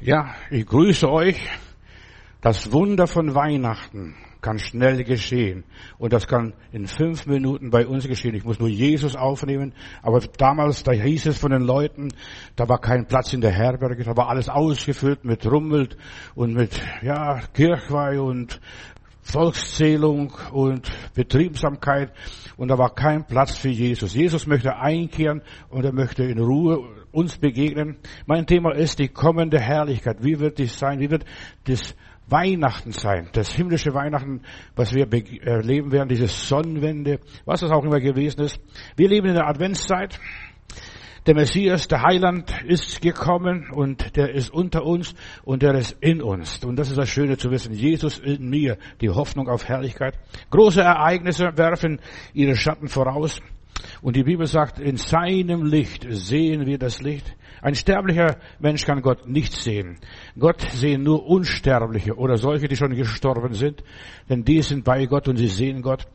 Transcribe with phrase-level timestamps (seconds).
[0.00, 1.40] Ja, ich grüße euch.
[2.40, 5.64] Das Wunder von Weihnachten kann schnell geschehen.
[5.98, 8.36] Und das kann in fünf Minuten bei uns geschehen.
[8.36, 9.74] Ich muss nur Jesus aufnehmen.
[10.00, 12.10] Aber damals, da hieß es von den Leuten,
[12.54, 15.96] da war kein Platz in der Herberge, da war alles ausgefüllt mit Rummelt
[16.36, 18.60] und mit, ja, Kirchweih und
[19.30, 22.12] Volkszählung und Betriebsamkeit
[22.56, 24.14] und da war kein Platz für Jesus.
[24.14, 26.78] Jesus möchte einkehren und er möchte in Ruhe
[27.12, 27.98] uns begegnen.
[28.26, 30.24] Mein Thema ist die kommende Herrlichkeit.
[30.24, 30.98] Wie wird dies sein?
[31.00, 31.24] Wie wird
[31.64, 31.94] das
[32.26, 33.28] Weihnachten sein?
[33.32, 34.42] Das himmlische Weihnachten,
[34.76, 35.06] was wir
[35.42, 38.60] erleben werden, diese Sonnenwende, was es auch immer gewesen ist.
[38.96, 40.18] Wir leben in der Adventszeit.
[41.26, 46.22] Der Messias, der Heiland ist gekommen und der ist unter uns und der ist in
[46.22, 46.64] uns.
[46.64, 47.74] Und das ist das Schöne zu wissen.
[47.74, 50.18] Jesus in mir, die Hoffnung auf Herrlichkeit.
[50.50, 52.00] Große Ereignisse werfen
[52.32, 53.40] ihre Schatten voraus.
[54.02, 57.36] Und die Bibel sagt, in seinem Licht sehen wir das Licht.
[57.60, 59.98] Ein sterblicher Mensch kann Gott nicht sehen.
[60.38, 63.82] Gott sehen nur Unsterbliche oder solche, die schon gestorben sind,
[64.28, 66.06] denn die sind bei Gott und sie sehen Gott.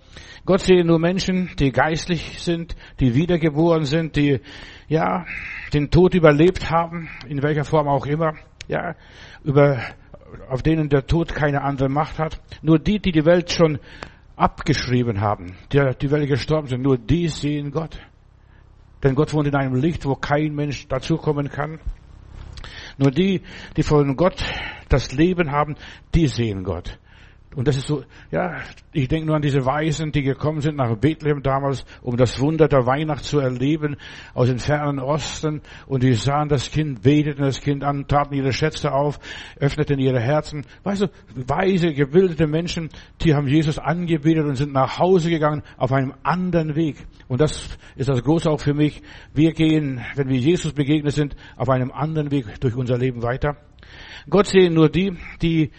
[0.46, 4.40] Gott sehen nur Menschen, die geistlich sind, die wiedergeboren sind, die,
[4.88, 5.26] ja,
[5.74, 8.34] den Tod überlebt haben, in welcher Form auch immer,
[8.68, 8.96] ja,
[9.44, 9.80] über,
[10.50, 12.42] auf denen der Tod keine andere Macht hat.
[12.62, 13.80] Nur die, die die Welt schon
[14.36, 18.00] abgeschrieben haben, die, die welche gestorben sind, nur die sehen Gott.
[19.04, 21.80] Denn Gott wohnt in einem Licht, wo kein Mensch dazukommen kann.
[22.98, 23.42] Nur die,
[23.76, 24.44] die von Gott
[24.88, 25.76] das Leben haben,
[26.16, 27.00] die sehen Gott.
[27.56, 28.58] Und das ist so, ja,
[28.92, 32.68] ich denke nur an diese Weisen, die gekommen sind nach Bethlehem damals, um das Wunder
[32.68, 33.98] der Weihnacht zu erleben,
[34.34, 35.62] aus dem fernen Osten.
[35.88, 39.20] Und die sahen das Kind, beteten das Kind an, taten ihre Schätze auf,
[39.60, 40.66] öffneten ihre Herzen.
[40.84, 42.90] Weißt du, weise, gebildete Menschen,
[43.22, 47.06] die haben Jesus angebetet und sind nach Hause gegangen auf einem anderen Weg.
[47.28, 49.02] Und das ist das Große auch für mich.
[49.34, 53.58] Wir gehen, wenn wir Jesus begegnet sind, auf einem anderen Weg durch unser Leben weiter.
[54.30, 55.72] Gott sehen nur die, die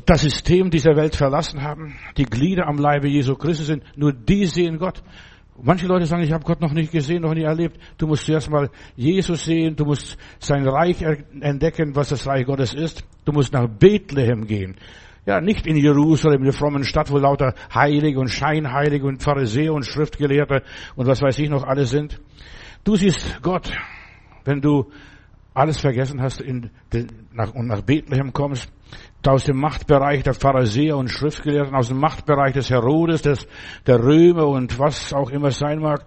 [0.00, 4.46] das System dieser Welt verlassen haben, die Glieder am Leibe Jesu Christus sind, nur die
[4.46, 5.02] sehen Gott.
[5.62, 7.78] Manche Leute sagen, ich habe Gott noch nicht gesehen, noch nie erlebt.
[7.98, 12.72] Du musst zuerst mal Jesus sehen, du musst sein Reich entdecken, was das Reich Gottes
[12.72, 13.04] ist.
[13.26, 14.76] Du musst nach Bethlehem gehen.
[15.26, 19.72] Ja, nicht in Jerusalem, in der frommen Stadt, wo lauter Heilige und Scheinheilige und Pharisäer
[19.72, 20.62] und Schriftgelehrte
[20.96, 22.18] und was weiß ich noch alles sind.
[22.82, 23.70] Du siehst Gott,
[24.44, 24.90] wenn du
[25.54, 26.70] alles vergessen hast in
[27.32, 28.72] nach, und nach Bethlehem kommst,
[29.26, 33.46] aus dem Machtbereich der Pharisäer und Schriftgelehrten, aus dem Machtbereich des Herodes, des,
[33.86, 36.04] der Römer und was auch immer sein mag,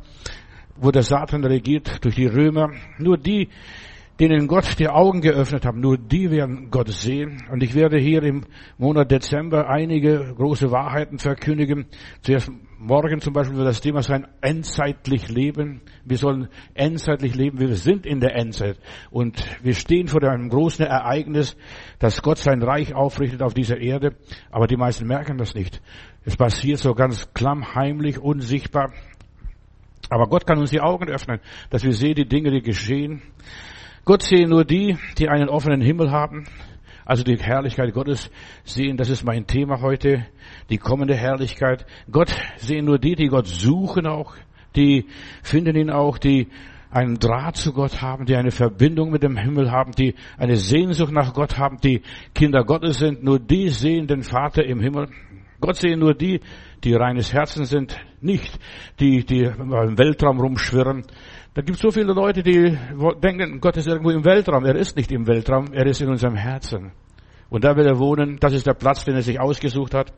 [0.75, 2.71] wo der Satan regiert durch die Römer.
[2.97, 3.49] Nur die,
[4.19, 7.43] denen Gott die Augen geöffnet hat, nur die werden Gott sehen.
[7.51, 8.45] Und ich werde hier im
[8.77, 11.85] Monat Dezember einige große Wahrheiten verkündigen.
[12.21, 12.49] Zuerst
[12.79, 15.81] morgen zum Beispiel wird das Thema sein, endzeitlich leben.
[16.05, 17.59] Wir sollen endzeitlich leben.
[17.59, 18.79] Wir sind in der Endzeit.
[19.11, 21.57] Und wir stehen vor einem großen Ereignis,
[21.99, 24.15] dass Gott sein Reich aufrichtet auf dieser Erde.
[24.49, 25.81] Aber die meisten merken das nicht.
[26.23, 28.93] Es passiert so ganz klammheimlich, unsichtbar.
[30.09, 31.39] Aber Gott kann uns die Augen öffnen,
[31.69, 33.21] dass wir sehen die Dinge, die geschehen.
[34.05, 36.45] Gott sehen nur die, die einen offenen Himmel haben,
[37.05, 38.29] also die Herrlichkeit Gottes
[38.63, 40.27] sehen, das ist mein Thema heute,
[40.69, 41.87] die kommende Herrlichkeit.
[42.11, 44.35] Gott sehen nur die, die Gott suchen auch,
[44.75, 45.07] die
[45.41, 46.49] finden ihn auch, die
[46.91, 51.11] einen Draht zu Gott haben, die eine Verbindung mit dem Himmel haben, die eine Sehnsucht
[51.11, 52.03] nach Gott haben, die
[52.35, 53.23] Kinder Gottes sind.
[53.23, 55.09] Nur die sehen den Vater im Himmel.
[55.59, 56.41] Gott sehen nur die,
[56.83, 58.59] die reines Herzen sind, nicht
[58.99, 61.05] die, die im Weltraum rumschwirren,
[61.55, 62.77] da gibt es so viele Leute, die
[63.23, 64.65] denken, Gott ist irgendwo im Weltraum.
[64.65, 66.91] Er ist nicht im Weltraum, er ist in unserem Herzen.
[67.49, 70.13] Und da will er wohnen, das ist der Platz, den er sich ausgesucht hat.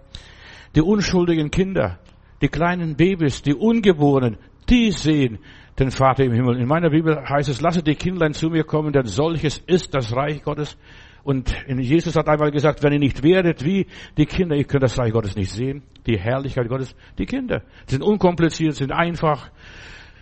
[0.76, 2.00] Die unschuldigen Kinder,
[2.42, 4.38] die kleinen Babys, die Ungeborenen,
[4.68, 5.38] die sehen
[5.78, 6.58] den Vater im Himmel.
[6.60, 10.16] In meiner Bibel heißt es, lasse die Kindlein zu mir kommen, denn solches ist das
[10.16, 10.76] Reich Gottes.
[11.24, 13.86] Und Jesus hat einmal gesagt, wenn ihr nicht werdet wie
[14.18, 15.84] die Kinder, ihr könnt das Reich Gottes nicht sehen.
[16.08, 19.52] Die Herrlichkeit Gottes, die Kinder sind unkompliziert, sind einfach,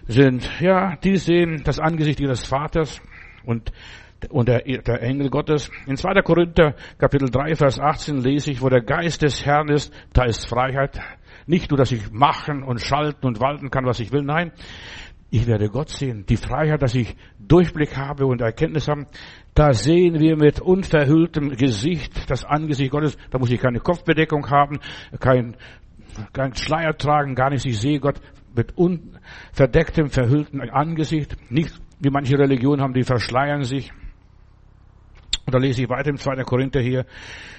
[0.07, 3.01] sind, ja, die sehen das Angesicht ihres Vaters
[3.45, 3.71] und,
[4.29, 5.71] und der, der Engel Gottes.
[5.87, 6.21] In 2.
[6.21, 10.47] Korinther Kapitel 3, Vers 18 lese ich, wo der Geist des Herrn ist, da ist
[10.47, 10.99] Freiheit.
[11.47, 14.51] Nicht nur, dass ich machen und schalten und walten kann, was ich will, nein,
[15.31, 16.25] ich werde Gott sehen.
[16.27, 19.07] Die Freiheit, dass ich Durchblick habe und Erkenntnis haben,
[19.53, 23.17] da sehen wir mit unverhülltem Gesicht das Angesicht Gottes.
[23.31, 24.79] Da muss ich keine Kopfbedeckung haben,
[25.19, 25.57] kein,
[26.31, 27.65] kein Schleier tragen, gar nicht.
[27.65, 28.19] Ich sehe Gott
[28.55, 28.77] mit
[29.51, 31.35] unverdecktem, verhülltem Angesicht.
[31.49, 33.91] Nicht wie manche Religionen haben, die verschleiern sich.
[35.45, 36.43] Und da lese ich weiter im 2.
[36.43, 37.05] Korinther hier,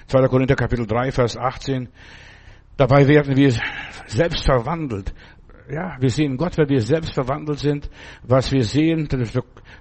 [0.09, 0.27] 2.
[0.29, 1.89] Korinther Kapitel 3, Vers 18.
[2.77, 3.53] Dabei werden wir
[4.07, 5.15] selbst verwandelt.
[5.71, 7.89] ja, wir sehen Gott, weil wir selbst verwandelt sind.
[8.23, 9.09] Was wir sehen,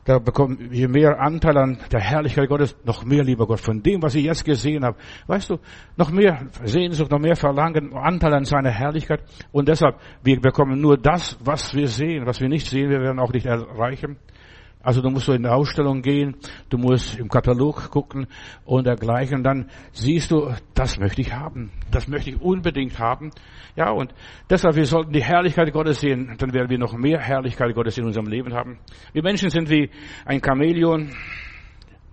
[0.06, 4.04] da bekommen wir mehr Anteil an der Herrlichkeit Gottes, noch mehr, lieber Gott, von dem,
[4.04, 4.98] was ich jetzt gesehen habe.
[5.26, 5.58] Weißt du,
[5.98, 9.22] noch mehr Sehnsucht, noch mehr Verlangen, Anteil an seiner Herrlichkeit.
[9.52, 12.28] Und deshalb, wir bekommen nur das, was wir sehen.
[12.28, 14.18] Was wir nicht sehen, wir werden auch nicht erreichen.
[14.86, 16.36] Also du musst so in die Ausstellung gehen,
[16.70, 18.28] du musst im Katalog gucken
[18.64, 19.38] und dergleichen.
[19.38, 21.72] Und dann siehst du, das möchte ich haben.
[21.90, 23.32] Das möchte ich unbedingt haben.
[23.76, 24.14] Ja, und
[24.50, 26.36] deshalb, wir sollten die Herrlichkeit Gottes sehen.
[26.38, 28.78] Dann werden wir noch mehr Herrlichkeit Gottes in unserem Leben haben.
[29.12, 29.90] Wir Menschen sind wie
[30.24, 31.12] ein Chamäleon.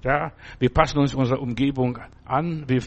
[0.05, 2.83] Ja, wir passen uns unserer Umgebung an, wir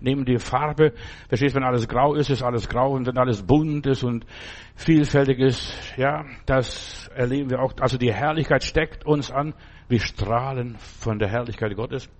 [0.00, 0.92] nehmen die Farbe.
[1.28, 4.26] Verstehst, wenn alles grau ist, ist alles grau und wenn alles bunt ist und
[4.74, 7.72] vielfältig ist, ja, das erleben wir auch.
[7.80, 9.54] Also die Herrlichkeit steckt uns an.
[9.88, 12.10] Wir strahlen von der Herrlichkeit Gottes.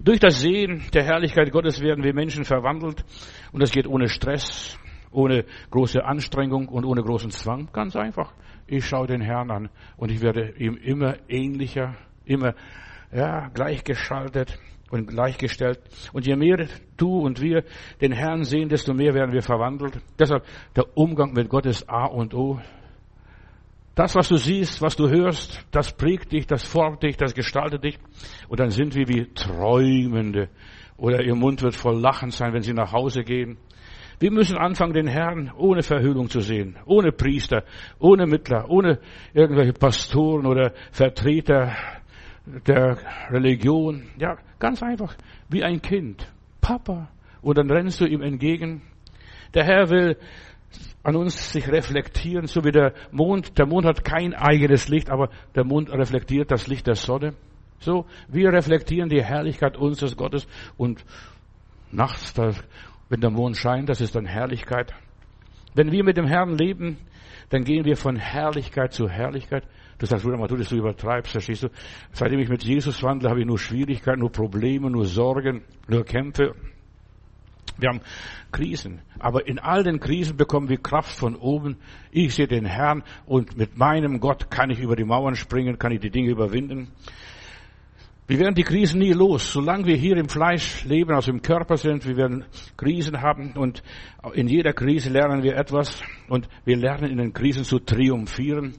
[0.00, 3.04] Durch das Sehen der Herrlichkeit Gottes werden wir Menschen verwandelt
[3.52, 4.76] und das geht ohne Stress,
[5.12, 7.68] ohne große Anstrengung und ohne großen Zwang.
[7.72, 8.32] Ganz einfach.
[8.66, 12.54] Ich schaue den Herrn an und ich werde ihm immer ähnlicher, immer
[13.12, 14.58] ja, gleichgeschaltet
[14.90, 15.80] und gleichgestellt.
[16.12, 16.66] Und je mehr
[16.96, 17.64] du und wir
[18.00, 19.98] den Herrn sehen, desto mehr werden wir verwandelt.
[20.18, 20.44] Deshalb
[20.76, 22.60] der Umgang mit Gott ist A und O.
[23.94, 27.82] Das, was du siehst, was du hörst, das prägt dich, das formt dich, das gestaltet
[27.82, 27.98] dich.
[28.48, 30.48] Und dann sind wir wie Träumende.
[30.96, 33.58] Oder ihr Mund wird voll Lachen sein, wenn sie nach Hause gehen.
[34.20, 37.64] Wir müssen anfangen, den Herrn ohne Verhüllung zu sehen, ohne Priester,
[38.00, 38.98] ohne Mittler, ohne
[39.32, 41.72] irgendwelche Pastoren oder Vertreter
[42.66, 42.98] der
[43.30, 44.08] Religion.
[44.18, 45.14] Ja, ganz einfach,
[45.48, 46.30] wie ein Kind.
[46.60, 47.08] Papa.
[47.42, 48.82] Und dann rennst du ihm entgegen.
[49.54, 50.16] Der Herr will
[51.02, 53.58] an uns sich reflektieren, so wie der Mond.
[53.58, 57.34] Der Mond hat kein eigenes Licht, aber der Mond reflektiert das Licht der Sonne.
[57.80, 61.04] So, wir reflektieren die Herrlichkeit unseres Gottes und
[61.92, 62.34] nachts,
[63.08, 64.92] wenn der Mond scheint, das ist dann Herrlichkeit.
[65.74, 66.98] Wenn wir mit dem Herrn leben,
[67.50, 69.64] dann gehen wir von Herrlichkeit zu Herrlichkeit.
[69.98, 71.68] Du sagst, Bruder, du das du übertreibst, verstehst du?
[72.12, 76.54] Seitdem ich mit Jesus wandle, habe ich nur Schwierigkeiten, nur Probleme, nur Sorgen, nur Kämpfe.
[77.78, 78.00] Wir haben
[78.52, 79.00] Krisen.
[79.18, 81.76] Aber in all den Krisen bekommen wir Kraft von oben.
[82.10, 85.92] Ich sehe den Herrn und mit meinem Gott kann ich über die Mauern springen, kann
[85.92, 86.92] ich die Dinge überwinden.
[88.28, 89.52] Wir werden die Krisen nie los.
[89.52, 92.44] Solange wir hier im Fleisch leben, also im Körper sind, wir werden
[92.76, 93.82] Krisen haben und
[94.34, 98.74] in jeder Krise lernen wir etwas und wir lernen in den Krisen zu triumphieren.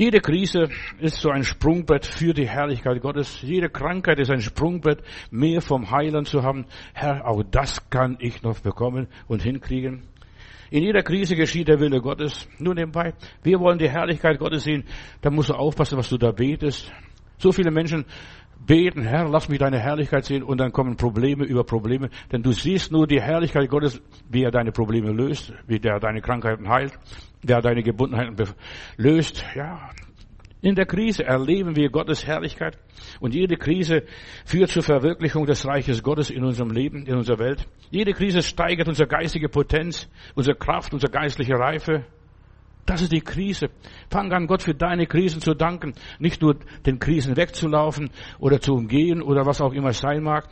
[0.00, 3.42] Jede Krise ist so ein Sprungbrett für die Herrlichkeit Gottes.
[3.42, 6.64] Jede Krankheit ist ein Sprungbrett, mehr vom Heiland zu haben.
[6.94, 10.04] Herr, auch das kann ich noch bekommen und hinkriegen.
[10.70, 12.48] In jeder Krise geschieht der Wille Gottes.
[12.58, 13.12] Nur nebenbei,
[13.42, 14.84] wir wollen die Herrlichkeit Gottes sehen.
[15.20, 16.90] Da musst du aufpassen, was du da betest.
[17.36, 18.06] So viele Menschen
[18.66, 22.10] beten, Herr, lass mich deine Herrlichkeit sehen und dann kommen Probleme über Probleme.
[22.30, 26.20] Denn du siehst nur die Herrlichkeit Gottes, wie er deine Probleme löst, wie der deine
[26.20, 26.98] Krankheiten heilt
[27.42, 28.36] der deine Gebundenheiten
[28.96, 29.44] löst.
[29.54, 29.90] Ja,
[30.62, 32.78] in der Krise erleben wir Gottes Herrlichkeit
[33.18, 34.02] und jede Krise
[34.44, 37.66] führt zur Verwirklichung des Reiches Gottes in unserem Leben, in unserer Welt.
[37.90, 42.04] Jede Krise steigert unsere geistige Potenz, unsere Kraft, unsere geistliche Reife.
[42.86, 43.70] Das ist die Krise.
[44.10, 46.56] Fang an, Gott für deine Krisen zu danken, nicht nur
[46.86, 50.48] den Krisen wegzulaufen oder zu umgehen oder was auch immer sein mag.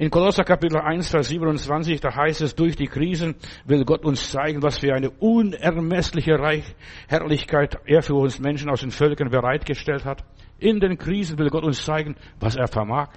[0.00, 3.34] In Kolosser Kapitel 1, Vers 27, da heißt es, durch die Krisen
[3.66, 6.64] will Gott uns zeigen, was für eine unermessliche Reich,
[7.08, 10.22] Herrlichkeit er für uns Menschen aus den Völkern bereitgestellt hat.
[10.60, 13.08] In den Krisen will Gott uns zeigen, was er vermag.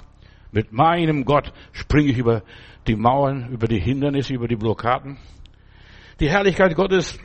[0.51, 2.41] Mit meinem Gott springe ich über
[2.87, 5.19] die Mauern, über die Hindernisse, über die Blockaden.
[6.19, 7.19] Die Herrlichkeit Gottes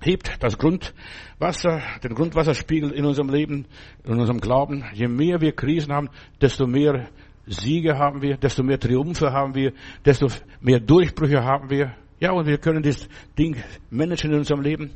[0.00, 3.66] hebt das Grundwasser, den Grundwasserspiegel in unserem Leben,
[4.04, 4.84] in unserem Glauben.
[4.92, 6.08] Je mehr wir Krisen haben,
[6.40, 7.08] desto mehr
[7.46, 9.72] Siege haben wir, desto mehr Triumphe haben wir,
[10.04, 10.28] desto
[10.60, 11.94] mehr Durchbrüche haben wir.
[12.20, 13.56] Ja, und wir können das Ding
[13.90, 14.90] managen in unserem Leben.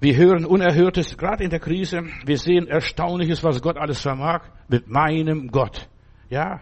[0.00, 2.02] Wir hören Unerhörtes, gerade in der Krise.
[2.26, 5.88] Wir sehen Erstaunliches, was Gott alles vermag, mit meinem Gott.
[6.28, 6.60] Ja.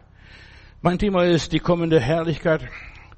[0.80, 2.68] Mein Thema ist die kommende Herrlichkeit,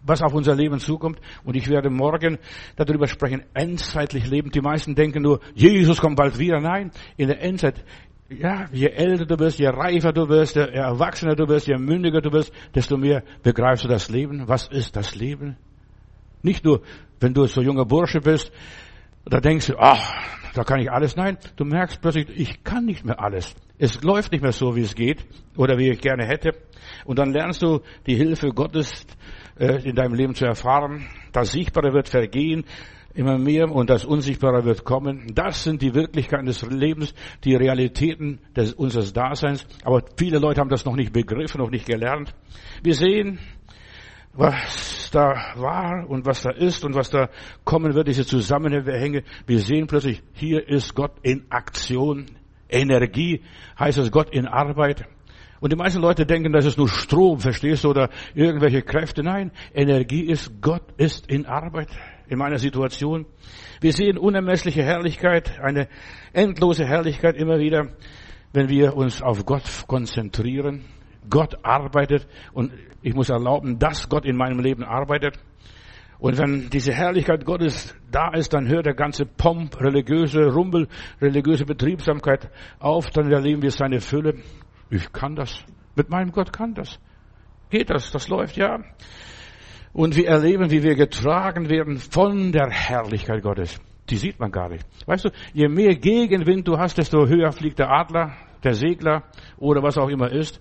[0.04, 1.18] was auf unser Leben zukommt.
[1.44, 2.38] Und ich werde morgen
[2.76, 4.50] darüber sprechen, endzeitlich leben.
[4.50, 6.60] Die meisten denken nur, Jesus kommt bald wieder.
[6.60, 7.84] Nein, in der Endzeit
[8.28, 12.20] ja, je älter du bist, je reifer du bist, je erwachsener du bist, je mündiger
[12.20, 14.48] du bist, desto mehr begreifst du das Leben.
[14.48, 15.56] Was ist das Leben?
[16.42, 16.82] Nicht nur,
[17.20, 18.50] wenn du so junger Bursche bist,
[19.24, 20.12] da denkst du, ach,
[20.54, 21.16] da kann ich alles.
[21.16, 23.54] Nein, du merkst plötzlich, ich kann nicht mehr alles.
[23.78, 25.24] Es läuft nicht mehr so, wie es geht
[25.56, 26.52] oder wie ich gerne hätte.
[27.04, 29.06] Und dann lernst du die Hilfe Gottes
[29.58, 31.06] äh, in deinem Leben zu erfahren.
[31.32, 32.64] Das Sichtbare wird vergehen
[33.14, 35.32] immer mehr und das Unsichtbare wird kommen.
[35.34, 37.14] Das sind die Wirklichkeiten des Lebens,
[37.44, 39.66] die Realitäten des, unseres Daseins.
[39.84, 42.34] Aber viele Leute haben das noch nicht begriffen, noch nicht gelernt.
[42.82, 43.38] Wir sehen,
[44.32, 47.28] was da war und was da ist und was da
[47.64, 49.22] kommen wird, diese Zusammenhänge.
[49.46, 52.26] Wir sehen plötzlich, hier ist Gott in Aktion.
[52.74, 53.42] Energie
[53.78, 55.06] heißt es Gott in Arbeit.
[55.60, 59.22] Und die meisten Leute denken, das ist nur Strom, verstehst du, oder irgendwelche Kräfte.
[59.22, 61.88] Nein, Energie ist, Gott ist in Arbeit
[62.28, 63.26] in meiner Situation.
[63.80, 65.88] Wir sehen unermessliche Herrlichkeit, eine
[66.32, 67.88] endlose Herrlichkeit immer wieder,
[68.52, 70.84] wenn wir uns auf Gott konzentrieren.
[71.30, 75.38] Gott arbeitet und ich muss erlauben, dass Gott in meinem Leben arbeitet.
[76.24, 80.88] Und wenn diese Herrlichkeit Gottes da ist, dann hört der ganze Pomp, religiöse Rumpel,
[81.20, 84.36] religiöse Betriebsamkeit auf, dann erleben wir seine Fülle.
[84.88, 85.62] Ich kann das.
[85.94, 86.98] Mit meinem Gott kann das.
[87.68, 88.10] Geht das?
[88.10, 88.78] Das läuft, ja.
[89.92, 93.78] Und wir erleben, wie wir getragen werden von der Herrlichkeit Gottes.
[94.08, 94.86] Die sieht man gar nicht.
[95.04, 99.24] Weißt du, je mehr Gegenwind du hast, desto höher fliegt der Adler, der Segler
[99.58, 100.58] oder was auch immer ist.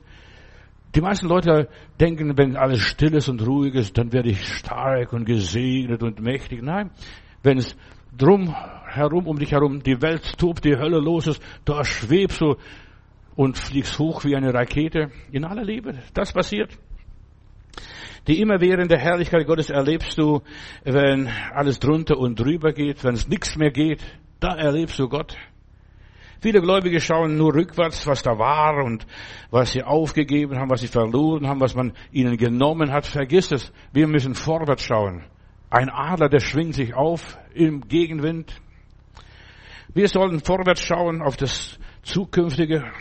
[0.96, 1.70] Die meisten Leute
[2.00, 6.20] denken, wenn alles still ist und ruhig ist, dann werde ich stark und gesegnet und
[6.20, 6.62] mächtig.
[6.62, 6.92] Nein,
[7.42, 7.76] wenn es
[8.16, 12.56] drum herum, um dich herum, die Welt tobt, die Hölle los ist, da schwebst du
[13.36, 15.96] und fliegst hoch wie eine Rakete in aller Liebe.
[16.14, 16.78] Das passiert.
[18.28, 20.42] Die immerwährende Herrlichkeit Gottes erlebst du,
[20.84, 24.02] wenn alles drunter und drüber geht, wenn es nichts mehr geht.
[24.40, 25.36] Da erlebst du Gott.
[26.44, 29.08] Viele Gläubige schauen nur rückwärts, was da war und
[29.50, 33.06] was sie aufgegeben haben, was sie verloren haben, was man ihnen genommen hat.
[33.06, 33.72] Vergiss es.
[33.94, 35.24] Wir müssen vorwärts schauen.
[35.70, 38.60] Ein Adler, der schwingt sich auf im Gegenwind.
[39.94, 42.92] Wir sollen vorwärts schauen auf das zukünftige,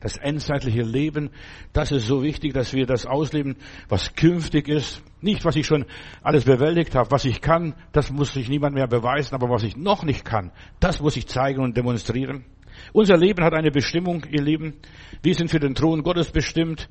[0.00, 1.28] das endzeitliche Leben.
[1.74, 3.56] Das ist so wichtig, dass wir das ausleben,
[3.90, 5.02] was künftig ist.
[5.20, 5.84] Nicht, was ich schon
[6.22, 9.76] alles bewältigt habe, was ich kann, das muss sich niemand mehr beweisen, aber was ich
[9.76, 12.46] noch nicht kann, das muss ich zeigen und demonstrieren.
[12.92, 14.74] Unser Leben hat eine Bestimmung, ihr Lieben.
[15.22, 16.88] Wir sind für den Thron Gottes bestimmt,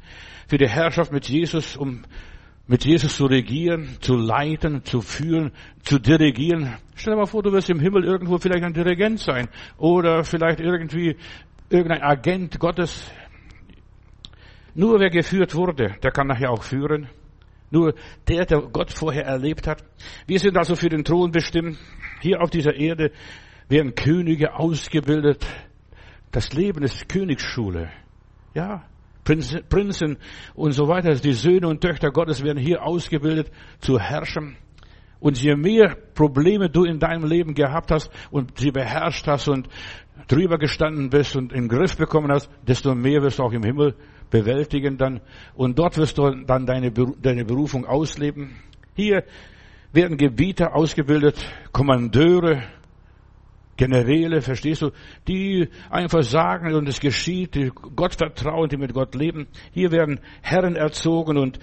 [0.47, 2.03] für die Herrschaft mit Jesus, um
[2.67, 5.51] mit Jesus zu regieren, zu leiten, zu führen,
[5.83, 6.75] zu dirigieren.
[6.95, 10.59] Stell dir mal vor, du wirst im Himmel irgendwo vielleicht ein Dirigent sein oder vielleicht
[10.59, 11.15] irgendwie
[11.69, 13.09] irgendein Agent Gottes.
[14.75, 17.07] Nur wer geführt wurde, der kann nachher auch führen.
[17.71, 17.95] Nur
[18.27, 19.83] der, der Gott vorher erlebt hat.
[20.25, 21.77] Wir sind also für den Thron bestimmt.
[22.21, 23.11] Hier auf dieser Erde
[23.69, 25.45] werden Könige ausgebildet,
[26.31, 27.89] das Leben ist Königsschule.
[28.53, 28.83] Ja,
[29.23, 30.17] Prinzen
[30.55, 31.13] und so weiter.
[31.15, 34.57] Die Söhne und Töchter Gottes werden hier ausgebildet zu herrschen.
[35.19, 39.67] Und je mehr Probleme du in deinem Leben gehabt hast und sie beherrscht hast und
[40.27, 43.63] drüber gestanden bist und in den Griff bekommen hast, desto mehr wirst du auch im
[43.63, 43.95] Himmel
[44.29, 45.21] bewältigen dann.
[45.55, 48.57] Und dort wirst du dann deine, deine Berufung ausleben.
[48.95, 49.23] Hier
[49.91, 52.61] werden Gebieter ausgebildet, Kommandeure,
[53.77, 54.91] Generäle, verstehst du,
[55.27, 59.47] die einfach sagen und es geschieht, die Gott vertrauen, die mit Gott leben.
[59.71, 61.59] Hier werden Herren erzogen und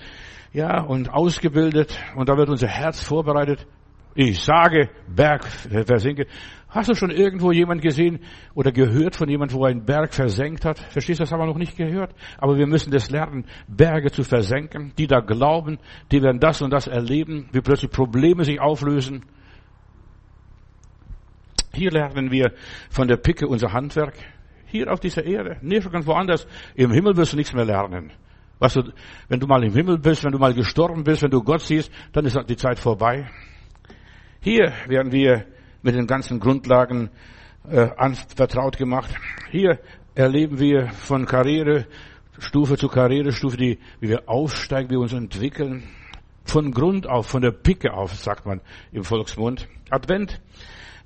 [0.52, 3.66] ja und ausgebildet und da wird unser Herz vorbereitet.
[4.14, 6.26] Ich sage, Berg versinke.
[6.68, 8.20] Hast du schon irgendwo jemand gesehen
[8.54, 10.78] oder gehört von jemand, wo ein Berg versenkt hat?
[10.78, 12.14] Verstehst du, das haben wir noch nicht gehört.
[12.38, 14.92] Aber wir müssen das lernen, Berge zu versenken.
[14.98, 15.78] Die da glauben,
[16.10, 19.24] die werden das und das erleben, wie plötzlich Probleme sich auflösen.
[21.74, 22.52] Hier lernen wir
[22.90, 24.14] von der Picke unser Handwerk.
[24.66, 26.46] Hier auf dieser Erde, nirgends woanders.
[26.74, 28.12] Im Himmel wirst du nichts mehr lernen.
[28.58, 28.82] Was du,
[29.28, 31.90] wenn du mal im Himmel bist, wenn du mal gestorben bist, wenn du Gott siehst,
[32.12, 33.28] dann ist die Zeit vorbei.
[34.40, 35.46] Hier werden wir
[35.82, 37.10] mit den ganzen Grundlagen
[37.68, 37.88] äh,
[38.34, 39.10] vertraut gemacht.
[39.50, 39.78] Hier
[40.14, 45.84] erleben wir von Karrierestufe zu Karrierestufe, die, wie wir aufsteigen, wie wir uns entwickeln.
[46.44, 48.60] Von Grund auf, von der Picke auf, sagt man
[48.92, 49.66] im Volksmund.
[49.90, 50.40] Advent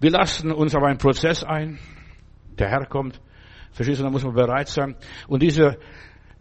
[0.00, 1.78] wir lassen uns aber einen Prozess ein.
[2.59, 3.21] Der Herr kommt.
[3.73, 4.97] Verstehst du, da muss man bereit sein.
[5.28, 5.78] Und diese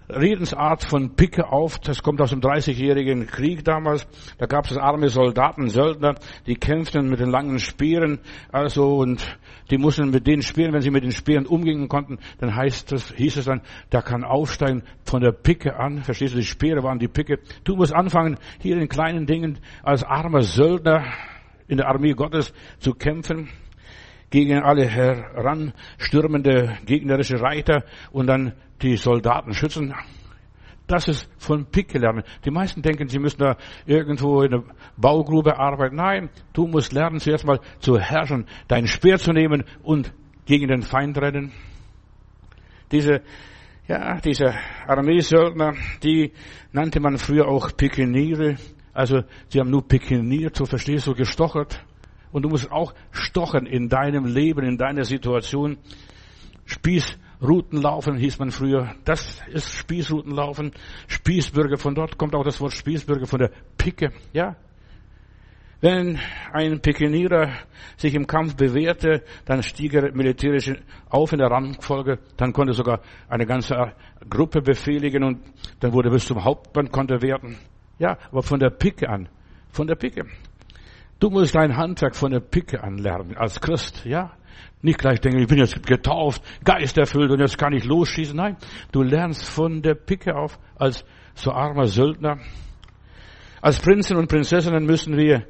[0.10, 4.08] Redensart von Picke auf, das kommt aus dem 30-jährigen Krieg damals.
[4.38, 9.38] Da gab es arme Soldaten, Söldner, die kämpften mit den langen Speeren, also und
[9.70, 13.12] die mussten mit den Speeren, wenn sie mit den Speeren umgehen konnten, dann heißt es,
[13.16, 13.62] hieß es dann,
[13.92, 16.04] der kann aufsteigen von der Picke an.
[16.04, 17.40] Verstehst du, die Speere waren die Picke.
[17.66, 21.04] Du musst anfangen, hier in kleinen Dingen als armer Söldner
[21.68, 23.50] in der Armee Gottes zu kämpfen,
[24.30, 29.94] gegen alle heranstürmende gegnerische Reiter und dann die Soldaten schützen.
[30.88, 32.24] Das ist von Picke lernen.
[32.46, 34.64] Die meisten denken, sie müssen da irgendwo in der
[34.96, 35.98] Baugrube arbeiten.
[35.98, 40.14] Nein, du musst lernen, zuerst mal zu herrschen, dein Speer zu nehmen und
[40.46, 41.52] gegen den Feind rennen.
[42.92, 43.22] Diese,
[43.88, 44.56] ja, diese
[44.88, 46.32] Armeesöldner, die
[46.72, 48.56] nannte man früher auch Pikeniere.
[48.98, 51.86] Also sie haben nur pekiniert, so verstehst du, gestochert.
[52.32, 55.77] Und du musst auch stochen in deinem Leben, in deiner Situation.
[56.66, 57.06] Spieß
[57.38, 58.96] Spießrutenlaufen hieß man früher.
[59.06, 60.72] Das ist Spießrutenlaufen.
[61.06, 64.56] Spießbürger, von dort kommt auch das Wort Spießbürger, von der Picke, ja.
[65.80, 66.18] Wenn
[66.51, 67.51] ein Pekinierer
[67.98, 70.72] sich im Kampf bewährte, dann stieg er militärisch
[71.08, 73.94] auf in der Rangfolge, dann konnte sogar eine ganze
[74.27, 75.38] Gruppe befehligen und
[75.82, 77.58] dann wurde bis zum Hauptmann konnte werden.
[78.00, 79.30] Ja, aber von der Picke an,
[79.70, 80.25] von der Picke.
[81.20, 84.34] Du musst dein Handwerk von der Picke an lernen, als Christ, ja.
[84.82, 88.36] Nicht gleich denken, ich bin jetzt getauft, geisterfüllt und jetzt kann ich losschießen.
[88.36, 88.58] Nein,
[88.92, 92.38] du lernst von der Picke auf als so armer Söldner.
[93.62, 95.48] Als Prinzen und Prinzessinnen müssen wir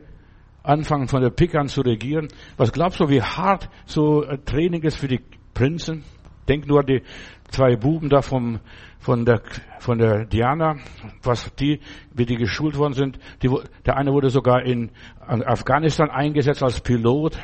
[0.64, 2.30] anfangen von der Picke an zu regieren.
[2.56, 5.22] Was glaubst du, wie hart so ein Training ist für die
[5.54, 6.04] Prinzen?
[6.48, 7.02] Denk nur an die
[7.50, 8.60] zwei Buben da vom,
[9.00, 9.42] von der,
[9.80, 10.78] von der Diana,
[11.24, 11.80] was die,
[12.14, 13.20] wie die geschult worden sind.
[13.42, 13.50] Die,
[13.86, 17.38] der eine wurde sogar in Afghanistan eingesetzt als Pilot.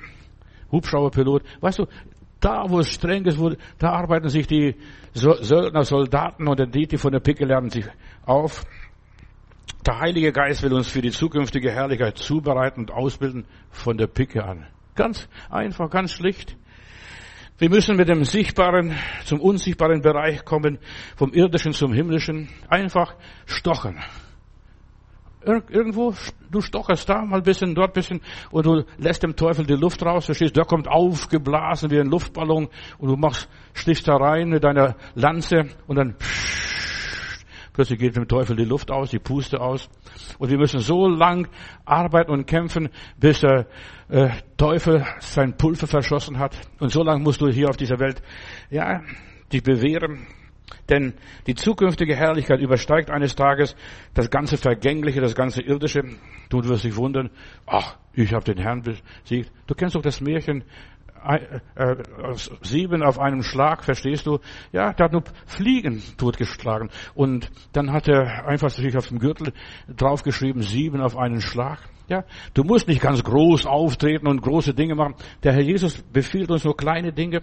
[0.71, 1.43] Hubschrauberpilot.
[1.61, 1.87] Weißt du,
[2.39, 4.75] da wo es streng ist, wo, da arbeiten sich die
[5.13, 7.85] Söldner, Soldaten oder die, die von der Picke lernen, sich
[8.25, 8.65] auf.
[9.85, 14.43] Der Heilige Geist will uns für die zukünftige Herrlichkeit zubereiten und ausbilden von der Picke
[14.43, 14.65] an.
[14.95, 16.57] Ganz einfach, ganz schlicht.
[17.59, 18.95] Wir müssen mit dem sichtbaren
[19.25, 20.79] zum unsichtbaren Bereich kommen,
[21.15, 22.49] vom irdischen zum himmlischen.
[22.67, 23.99] Einfach stochen.
[25.45, 26.15] Irgendwo,
[26.49, 29.75] du stocherst da mal ein bisschen, dort ein bisschen und du lässt dem Teufel die
[29.75, 34.49] Luft raus, verstehst, der kommt aufgeblasen wie ein Luftballon und du machst, stichst da rein
[34.49, 36.15] mit deiner Lanze und dann
[37.73, 39.89] plötzlich geht dem Teufel die Luft aus, die Puste aus.
[40.39, 41.47] Und wir müssen so lang
[41.85, 42.89] arbeiten und kämpfen,
[43.19, 43.67] bis der
[44.09, 46.55] äh, Teufel sein Pulver verschossen hat.
[46.79, 48.21] Und so lange musst du hier auf dieser Welt,
[48.69, 49.01] ja,
[49.51, 50.27] dich bewähren,
[50.89, 51.13] denn
[51.47, 53.75] die zukünftige Herrlichkeit übersteigt eines Tages
[54.13, 56.03] das ganze Vergängliche, das ganze Irdische.
[56.49, 57.29] Du wirst dich wundern,
[57.65, 59.51] ach, ich habe den Herrn besiegt.
[59.67, 60.63] Du kennst doch das Märchen,
[62.61, 64.39] sieben auf einem Schlag, verstehst du?
[64.71, 66.89] Ja, der hat nur Fliegen totgeschlagen.
[67.15, 69.53] Und dann hat er einfach sich auf dem Gürtel
[69.87, 71.79] draufgeschrieben, sieben auf einen Schlag.
[72.09, 75.15] Ja, du musst nicht ganz groß auftreten und große Dinge machen.
[75.43, 77.41] Der Herr Jesus befiehlt uns nur kleine Dinge.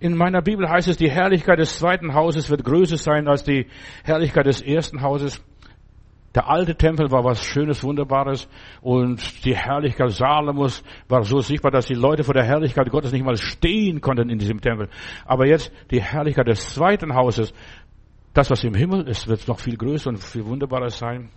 [0.00, 3.66] In meiner Bibel heißt es, die Herrlichkeit des zweiten Hauses wird größer sein als die
[4.04, 5.42] Herrlichkeit des ersten Hauses.
[6.38, 8.48] Der alte Tempel war was Schönes, Wunderbares
[8.80, 13.24] und die Herrlichkeit Salomos war so sichtbar, dass die Leute vor der Herrlichkeit Gottes nicht
[13.24, 14.88] mal stehen konnten in diesem Tempel.
[15.24, 17.52] Aber jetzt die Herrlichkeit des zweiten Hauses,
[18.34, 21.28] das was im Himmel ist, wird noch viel größer und viel wunderbarer sein.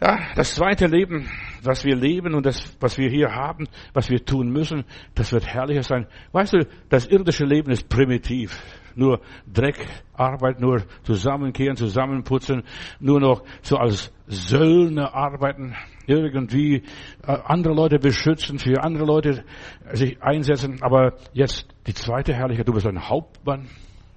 [0.00, 1.28] Ja, das zweite Leben,
[1.64, 4.84] was wir leben und das, was wir hier haben, was wir tun müssen,
[5.16, 6.06] das wird herrlicher sein.
[6.30, 8.62] Weißt du, das irdische Leben ist primitiv.
[8.98, 12.64] Nur Dreck, Arbeit, nur zusammenkehren, zusammenputzen,
[12.98, 16.82] nur noch so als Söldner arbeiten, irgendwie
[17.22, 19.44] äh, andere Leute beschützen, für andere Leute
[19.92, 20.82] sich einsetzen.
[20.82, 23.68] Aber jetzt die zweite Herrlichkeit, du bist ein Hauptmann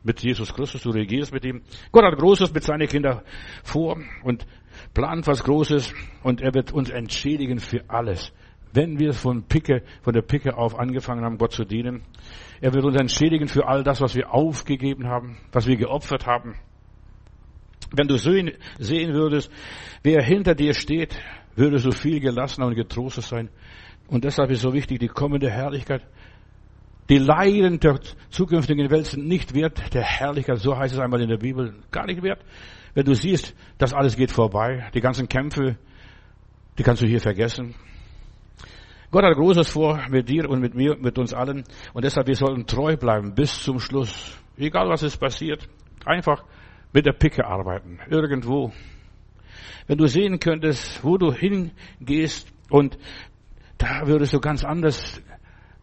[0.04, 1.62] mit Jesus Christus, du regierst mit ihm.
[1.92, 3.22] Gott hat Großes mit seinen Kindern
[3.64, 4.48] vor und
[4.96, 8.34] plant was Großes und er wird uns entschädigen für alles.
[8.74, 12.04] Wenn wir von Picke, von der Picke auf angefangen haben, Gott zu dienen,
[12.62, 16.56] er wird uns entschädigen für all das, was wir aufgegeben haben, was wir geopfert haben.
[17.94, 19.52] Wenn du sehen, würdest,
[20.04, 21.20] wer hinter dir steht,
[21.56, 23.50] würdest du viel gelassener und getrostet sein.
[24.08, 26.06] Und deshalb ist so wichtig, die kommende Herrlichkeit.
[27.10, 31.28] Die Leiden der zukünftigen Welt sind nicht wert der Herrlichkeit, so heißt es einmal in
[31.28, 32.40] der Bibel, gar nicht wert.
[32.94, 35.78] Wenn du siehst, das alles geht vorbei, die ganzen Kämpfe,
[36.78, 37.76] die kannst du hier vergessen.
[39.12, 41.66] Gott hat Großes vor mit dir und mit mir, mit uns allen.
[41.94, 44.38] Und deshalb, wir sollten treu bleiben bis zum Schluss.
[44.58, 45.68] Egal was ist passiert.
[46.06, 46.46] Einfach
[46.94, 48.00] mit der Picke arbeiten.
[48.10, 48.72] Irgendwo.
[49.88, 52.98] Wenn du sehen könntest, wo du hingehst und
[53.78, 55.22] da würdest du ganz anders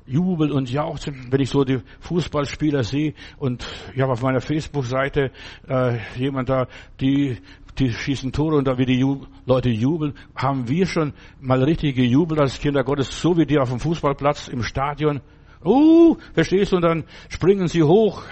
[0.08, 5.30] Jubel und Jauchzen, wenn ich so die Fußballspieler sehe und ich habe auf meiner Facebook-Seite
[5.68, 6.66] äh, jemand da,
[7.00, 7.38] die
[7.78, 11.94] die schießen Tore und da wie die Ju Leute jubeln, haben wir schon mal richtig
[11.94, 15.20] gejubelt als Kinder Gottes, so wie die auf dem Fußballplatz im Stadion.
[15.64, 16.76] Uh, verstehst du?
[16.76, 18.22] Und dann springen sie hoch,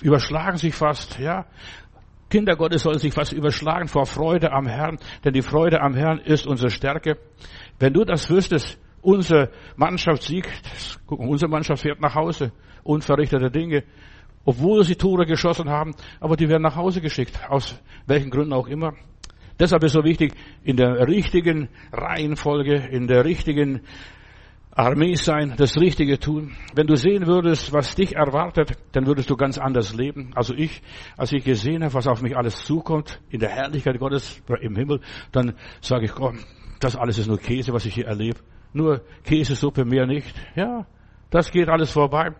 [0.00, 1.46] überschlagen sich fast, ja.
[2.30, 6.18] Kinder Gottes sollen sich fast überschlagen vor Freude am Herrn, denn die Freude am Herrn
[6.18, 7.18] ist unsere Stärke.
[7.78, 10.62] Wenn du das wüsstest, Unsere Mannschaft siegt.
[11.06, 12.52] Guck, unsere Mannschaft fährt nach Hause.
[12.84, 13.82] Unverrichtete Dinge.
[14.44, 17.38] Obwohl sie Tore geschossen haben, aber die werden nach Hause geschickt.
[17.48, 18.94] Aus welchen Gründen auch immer.
[19.58, 20.34] Deshalb ist so wichtig,
[20.64, 23.82] in der richtigen Reihenfolge, in der richtigen
[24.70, 26.56] Armee sein, das Richtige tun.
[26.74, 30.30] Wenn du sehen würdest, was dich erwartet, dann würdest du ganz anders leben.
[30.34, 30.80] Also ich,
[31.16, 35.00] als ich gesehen habe, was auf mich alles zukommt, in der Herrlichkeit Gottes im Himmel,
[35.30, 36.38] dann sage ich, komm,
[36.80, 38.38] das alles ist nur Käse, was ich hier erlebe
[38.72, 40.34] nur Käsesuppe, mehr nicht.
[40.54, 40.86] Ja,
[41.30, 42.30] das geht alles vorbei.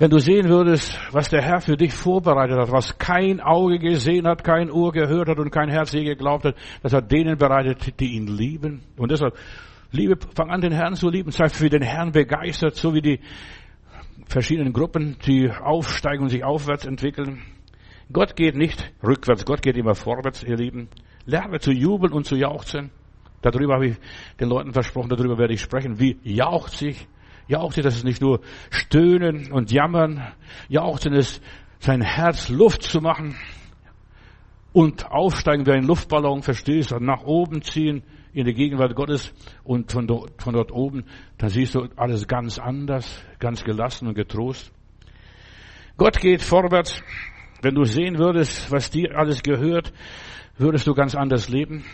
[0.00, 4.28] Wenn du sehen würdest, was der Herr für dich vorbereitet hat, was kein Auge gesehen
[4.28, 7.98] hat, kein Ohr gehört hat und kein Herz je geglaubt hat, das hat denen bereitet,
[7.98, 8.82] die ihn lieben.
[8.96, 9.34] Und deshalb,
[9.90, 13.20] liebe, fang an, den Herrn zu lieben, sei für den Herrn begeistert, so wie die
[14.28, 17.42] verschiedenen Gruppen, die aufsteigen und sich aufwärts entwickeln.
[18.12, 20.88] Gott geht nicht rückwärts, Gott geht immer vorwärts, ihr Lieben.
[21.26, 22.90] Lerne zu jubeln und zu jauchzen.
[23.42, 23.96] Darüber habe ich
[24.40, 25.98] den Leuten versprochen, darüber werde ich sprechen.
[26.00, 27.06] Wie jaucht sich
[27.48, 30.22] Jauchzen, das ist nicht nur stöhnen und jammern.
[30.68, 31.42] Jauchzen ist,
[31.78, 33.36] sein Herz Luft zu machen
[34.72, 38.02] und aufsteigen wie ein Luftballon, verstehst du, nach oben ziehen
[38.34, 39.32] in die Gegenwart Gottes
[39.64, 41.04] und von dort, von dort oben,
[41.38, 44.70] dann siehst du alles ganz anders, ganz gelassen und getrost.
[45.96, 47.02] Gott geht vorwärts.
[47.62, 49.92] Wenn du sehen würdest, was dir alles gehört,
[50.58, 51.84] würdest du ganz anders leben.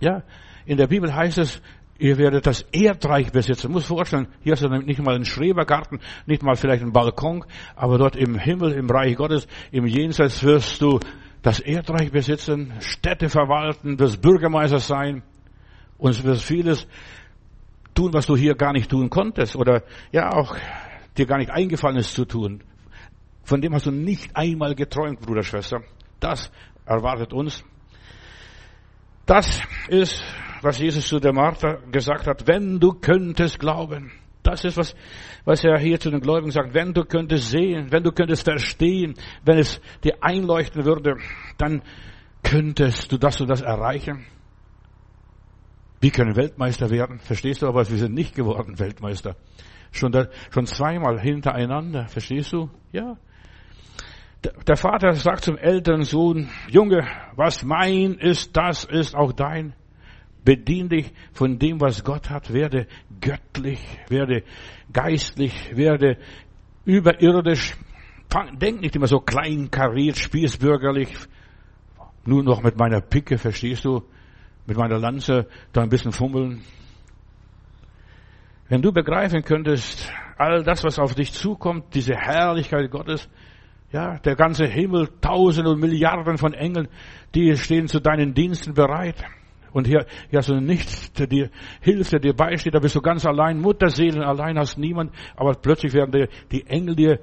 [0.00, 0.22] Ja,
[0.64, 1.62] in der Bibel heißt es,
[1.98, 3.72] Ihr werdet das Erdreich besitzen.
[3.72, 8.16] Muss vorstellen, hier ist nicht mal ein Schrebergarten, nicht mal vielleicht ein Balkon, aber dort
[8.16, 11.00] im Himmel, im Reich Gottes, im Jenseits wirst du
[11.40, 15.22] das Erdreich besitzen, Städte verwalten, wirst Bürgermeister sein
[15.96, 16.86] und wirst vieles
[17.94, 19.82] tun, was du hier gar nicht tun konntest oder
[20.12, 20.56] ja auch
[21.16, 22.62] dir gar nicht eingefallen ist zu tun.
[23.42, 25.80] Von dem hast du nicht einmal geträumt, Bruder, Schwester.
[26.20, 26.50] Das
[26.84, 27.64] erwartet uns.
[29.26, 30.22] Das ist
[30.62, 34.12] was Jesus zu der Martha gesagt hat, wenn du könntest glauben.
[34.42, 34.94] Das ist was,
[35.44, 36.72] was er hier zu den Gläubigen sagt.
[36.72, 41.16] Wenn du könntest sehen, wenn du könntest verstehen, wenn es dir einleuchten würde,
[41.58, 41.82] dann
[42.42, 44.24] könntest du das und das erreichen.
[46.00, 47.66] Wir können Weltmeister werden, verstehst du?
[47.66, 49.36] Aber wir sind nicht geworden Weltmeister.
[49.90, 52.70] Schon, da, schon zweimal hintereinander, verstehst du?
[52.92, 53.16] Ja.
[54.44, 59.74] Der Vater sagt zum älteren Sohn, Junge, was mein ist, das ist auch dein.
[60.44, 62.52] Bedien dich von dem, was Gott hat.
[62.52, 62.86] Werde
[63.20, 64.44] göttlich, werde
[64.92, 66.18] geistlich, werde
[66.84, 67.76] überirdisch.
[68.52, 71.08] Denk nicht immer so klein kariert, spießbürgerlich.
[72.24, 74.02] Nur noch mit meiner Picke, verstehst du?
[74.66, 76.62] Mit meiner Lanze da ein bisschen fummeln.
[78.68, 83.28] Wenn du begreifen könntest, all das, was auf dich zukommt, diese Herrlichkeit Gottes,
[83.92, 86.88] ja, der ganze Himmel, Tausende und Milliarden von Engeln,
[87.34, 89.24] die stehen zu deinen Diensten bereit.
[89.72, 93.02] Und hier, hier hast du nichts, der dir hilft, der dir beisteht, da bist du
[93.02, 97.20] ganz allein, Mutterseelen allein, hast niemand, aber plötzlich werden dir die Engel dir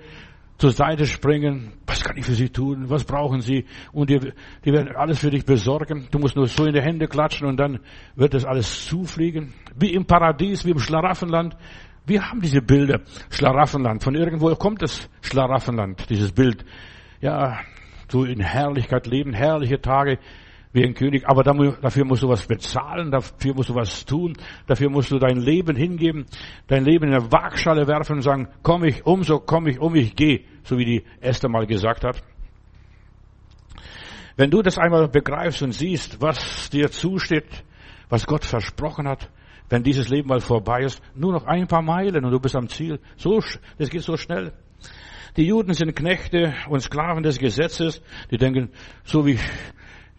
[0.58, 1.74] zur Seite springen.
[1.88, 2.90] Was kann ich für sie tun?
[2.90, 3.66] Was brauchen sie?
[3.92, 4.20] Und die,
[4.64, 6.08] die werden alles für dich besorgen.
[6.12, 7.80] Du musst nur so in die Hände klatschen und dann
[8.16, 9.54] wird das alles zufliegen.
[9.76, 11.58] Wie im Paradies, wie im Schlaraffenland.
[12.06, 13.02] Wir haben diese Bilder.
[13.30, 14.04] Schlaraffenland.
[14.04, 16.66] Von irgendwo kommt das Schlaraffenland, dieses Bild.
[17.22, 17.60] Ja,
[18.10, 20.20] so in Herrlichkeit leben, herrliche Tage
[20.74, 24.36] wie ein König, aber dafür musst du was bezahlen, dafür musst du was tun,
[24.66, 26.26] dafür musst du dein Leben hingeben,
[26.68, 29.94] dein Leben in der Waagschale werfen und sagen, komm ich um, so komm ich um,
[29.96, 32.24] ich gehe, so wie die Esther mal gesagt hat.
[34.36, 37.64] Wenn du das einmal begreifst und siehst, was dir zusteht,
[38.10, 39.30] was Gott versprochen hat,
[39.74, 42.70] wenn dieses Leben mal vorbei ist, nur noch ein paar Meilen und du bist am
[42.70, 43.00] Ziel.
[43.18, 43.42] So,
[43.80, 44.54] das geht so schnell.
[45.36, 48.00] Die Juden sind Knechte und Sklaven des Gesetzes.
[48.30, 48.70] Die denken,
[49.04, 49.40] so wie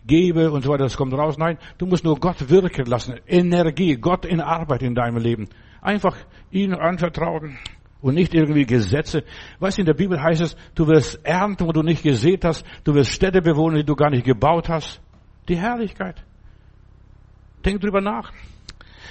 [0.08, 1.38] gebe und so weiter, das kommt raus.
[1.38, 3.20] Nein, du musst nur Gott wirken lassen.
[3.28, 5.48] Energie, Gott in Arbeit in deinem Leben.
[5.80, 6.16] Einfach
[6.50, 7.56] ihn anvertrauen
[8.00, 9.22] und nicht irgendwie Gesetze.
[9.60, 12.66] Weißt du, in der Bibel heißt es, du wirst ernten, wo du nicht gesät hast.
[12.82, 15.00] Du wirst Städte bewohnen, die du gar nicht gebaut hast.
[15.48, 16.24] Die Herrlichkeit.
[17.64, 18.32] Denk drüber nach.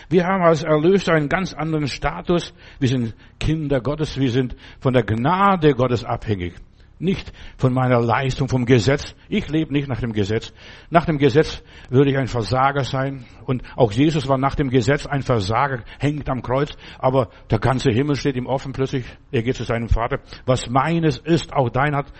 [0.09, 2.53] Wir haben als Erlöser einen ganz anderen Status.
[2.79, 4.17] Wir sind Kinder Gottes.
[4.17, 6.53] Wir sind von der Gnade Gottes abhängig.
[6.99, 9.13] Nicht von meiner Leistung, vom Gesetz.
[9.27, 10.53] Ich lebe nicht nach dem Gesetz.
[10.89, 13.25] Nach dem Gesetz würde ich ein Versager sein.
[13.45, 16.71] Und auch Jesus war nach dem Gesetz ein Versager, hängt am Kreuz.
[16.99, 19.05] Aber der ganze Himmel steht ihm offen plötzlich.
[19.31, 20.19] Er geht zu seinem Vater.
[20.45, 22.13] Was meines ist, auch dein hat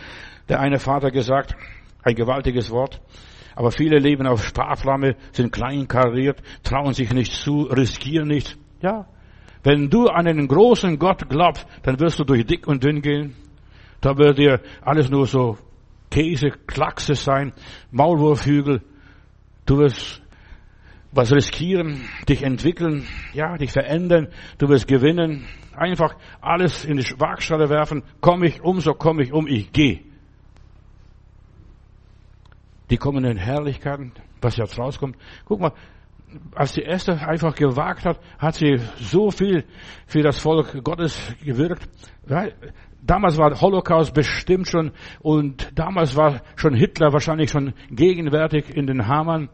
[0.50, 1.56] der eine Vater gesagt.
[2.04, 3.02] Ein gewaltiges Wort.
[3.56, 8.58] Aber viele leben auf Sparflamme, sind kleinkariert, trauen sich nicht zu, riskieren nichts.
[8.82, 9.08] Ja.
[9.64, 13.36] Wenn du an einen großen Gott glaubst, dann wirst du durch dick und dünn gehen.
[14.02, 15.58] Da wird dir alles nur so
[16.12, 17.54] Käse, Klackse sein,
[17.92, 18.82] Maulwurfhügel.
[19.66, 20.22] Du wirst
[21.14, 25.46] was riskieren, dich entwickeln, ja, dich verändern, du wirst gewinnen.
[25.76, 28.04] Einfach alles in die Waagschale werfen.
[28.20, 30.02] Komm ich um, so komm ich um, ich gehe.
[32.90, 35.18] Die kommenden Herrlichkeiten, was jetzt rauskommt.
[35.46, 35.72] Guck mal,
[36.56, 39.66] als die Esther einfach gewagt hat, hat sie so viel
[40.08, 41.88] für das Volk Gottes gewirkt.
[43.02, 44.92] Damals war Holocaust bestimmt schon
[45.22, 49.50] und damals war schon Hitler wahrscheinlich schon gegenwärtig in den Hammern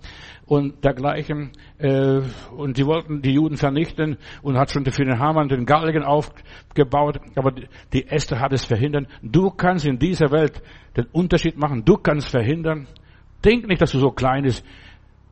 [0.45, 1.51] und dergleichen.
[1.77, 2.21] Äh,
[2.55, 7.19] und die wollten die Juden vernichten und hat schon für den Hamann den Galgen aufgebaut.
[7.35, 7.53] Aber
[7.93, 9.07] die Esther hat es verhindert.
[9.21, 10.61] Du kannst in dieser Welt
[10.95, 11.85] den Unterschied machen.
[11.85, 12.87] Du kannst verhindern.
[13.43, 14.63] Denk nicht, dass du so kleines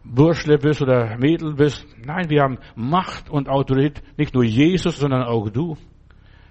[0.03, 1.85] Burschle bist oder Mädel bist.
[2.05, 4.01] Nein, wir haben Macht und Autorität.
[4.17, 5.77] Nicht nur Jesus, sondern auch du.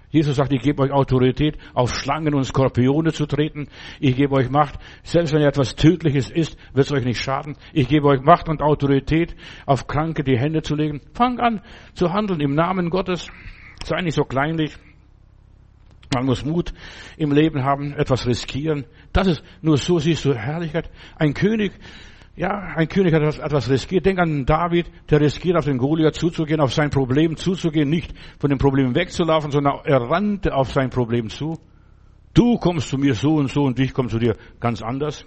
[0.09, 3.67] Jesus sagt, ich gebe euch Autorität, auf Schlangen und Skorpione zu treten.
[3.99, 4.79] Ich gebe euch Macht.
[5.03, 7.57] Selbst wenn ihr etwas Tödliches ist, wird es euch nicht schaden.
[7.73, 11.01] Ich gebe euch Macht und Autorität, auf Kranke die Hände zu legen.
[11.13, 11.61] Fang an
[11.93, 13.29] zu handeln im Namen Gottes.
[13.83, 14.77] Sei nicht so kleinlich.
[16.13, 16.73] Man muss Mut
[17.17, 18.85] im Leben haben, etwas riskieren.
[19.13, 20.89] Das ist, nur so siehst du Herrlichkeit.
[21.17, 21.73] Ein König,
[22.35, 24.05] ja, ein König hat etwas riskiert.
[24.05, 28.49] Denk an David, der riskiert, auf den Goliath zuzugehen, auf sein Problem zuzugehen, nicht von
[28.49, 31.59] dem Problem wegzulaufen, sondern er rannte auf sein Problem zu.
[32.33, 35.25] Du kommst zu mir so und so und ich komme zu dir ganz anders.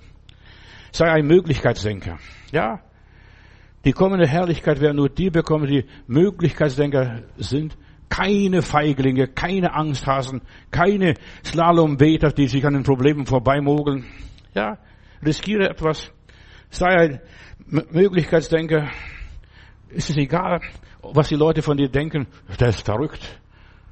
[0.93, 2.19] Sei ein Möglichkeitsdenker.
[2.53, 2.81] Ja,
[3.85, 7.77] die kommende Herrlichkeit werden nur die bekommen, die Möglichkeitsdenker sind.
[8.11, 14.05] Keine Feiglinge, keine Angsthasen, keine Slalombeter, die sich an den Problemen vorbeimogeln.
[14.55, 14.77] Ja,
[15.25, 16.12] riskiere etwas
[16.70, 17.20] sei ein
[17.90, 18.88] Möglichkeitsdenker.
[19.90, 20.61] Ist es egal,
[21.03, 22.27] was die Leute von dir denken?
[22.59, 23.40] Der ist verrückt.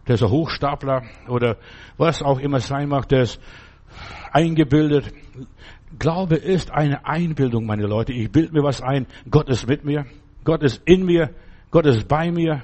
[0.07, 1.59] Der ist ein Hochstapler oder
[1.97, 3.09] was auch immer sein mag.
[3.09, 3.41] Der ist
[4.33, 5.13] eingebildet.
[5.99, 8.13] Glaube ist eine Einbildung, meine Leute.
[8.13, 9.07] Ich bilde mir was ein.
[9.31, 10.07] Gott ist mit mir.
[10.45, 11.31] Gott ist in mir.
[11.71, 12.63] Gott ist bei mir.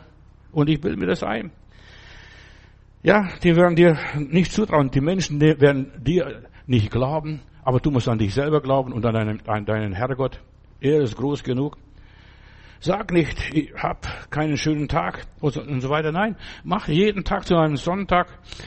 [0.54, 1.50] Und ich bilde mir das ein.
[3.02, 4.90] Ja, die werden dir nicht zutrauen.
[4.90, 7.42] Die Menschen werden dir nicht glauben.
[7.64, 10.40] Aber du musst an dich selber glauben und an deinen, an deinen Herrgott.
[10.80, 11.76] Er ist groß genug.
[12.80, 16.12] Sag nicht, ich hab keinen schönen Tag und so weiter.
[16.12, 18.26] Nein, mach jeden Tag zu einem Sonntag,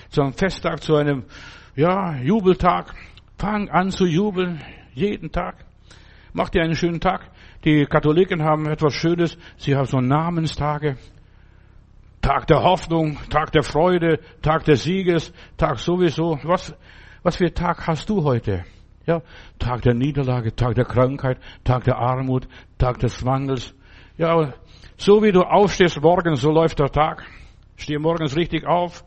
[0.10, 1.26] zu einem Festtag, zu einem,
[1.76, 2.94] ja, Jubeltag.
[3.38, 4.62] Fang an zu jubeln,
[4.96, 5.64] jeden Tag.
[6.34, 7.30] Mach dir einen schönen Tag.
[7.64, 9.38] Die Katholiken haben etwas Schönes.
[9.58, 10.98] Sie haben so Namenstage.
[12.28, 16.38] Tag der Hoffnung, Tag der Freude, Tag des Sieges, Tag sowieso.
[16.44, 16.76] Was,
[17.24, 18.66] was für Tag hast du heute?
[19.06, 19.22] Ja,
[19.60, 23.74] Tag der Niederlage, Tag der Krankheit, Tag der Armut, Tag des Mangels.
[24.18, 24.54] Ja,
[24.98, 27.24] so wie du aufstehst morgens, so läuft der Tag.
[27.78, 29.06] Steh morgens richtig auf,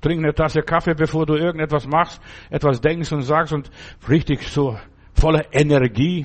[0.00, 3.70] trink eine Tasse Kaffee, bevor du irgendetwas machst, etwas denkst und sagst und
[4.08, 4.78] richtig so
[5.12, 6.24] voller Energie,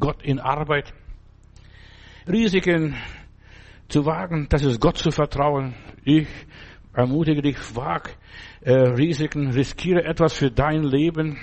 [0.00, 0.94] Gott in Arbeit.
[2.26, 2.96] Risiken
[3.94, 5.72] zu wagen, das ist Gott zu vertrauen.
[6.02, 6.26] Ich
[6.92, 8.10] ermutige dich, wag
[8.62, 11.38] äh, Risiken, riskiere etwas für dein Leben,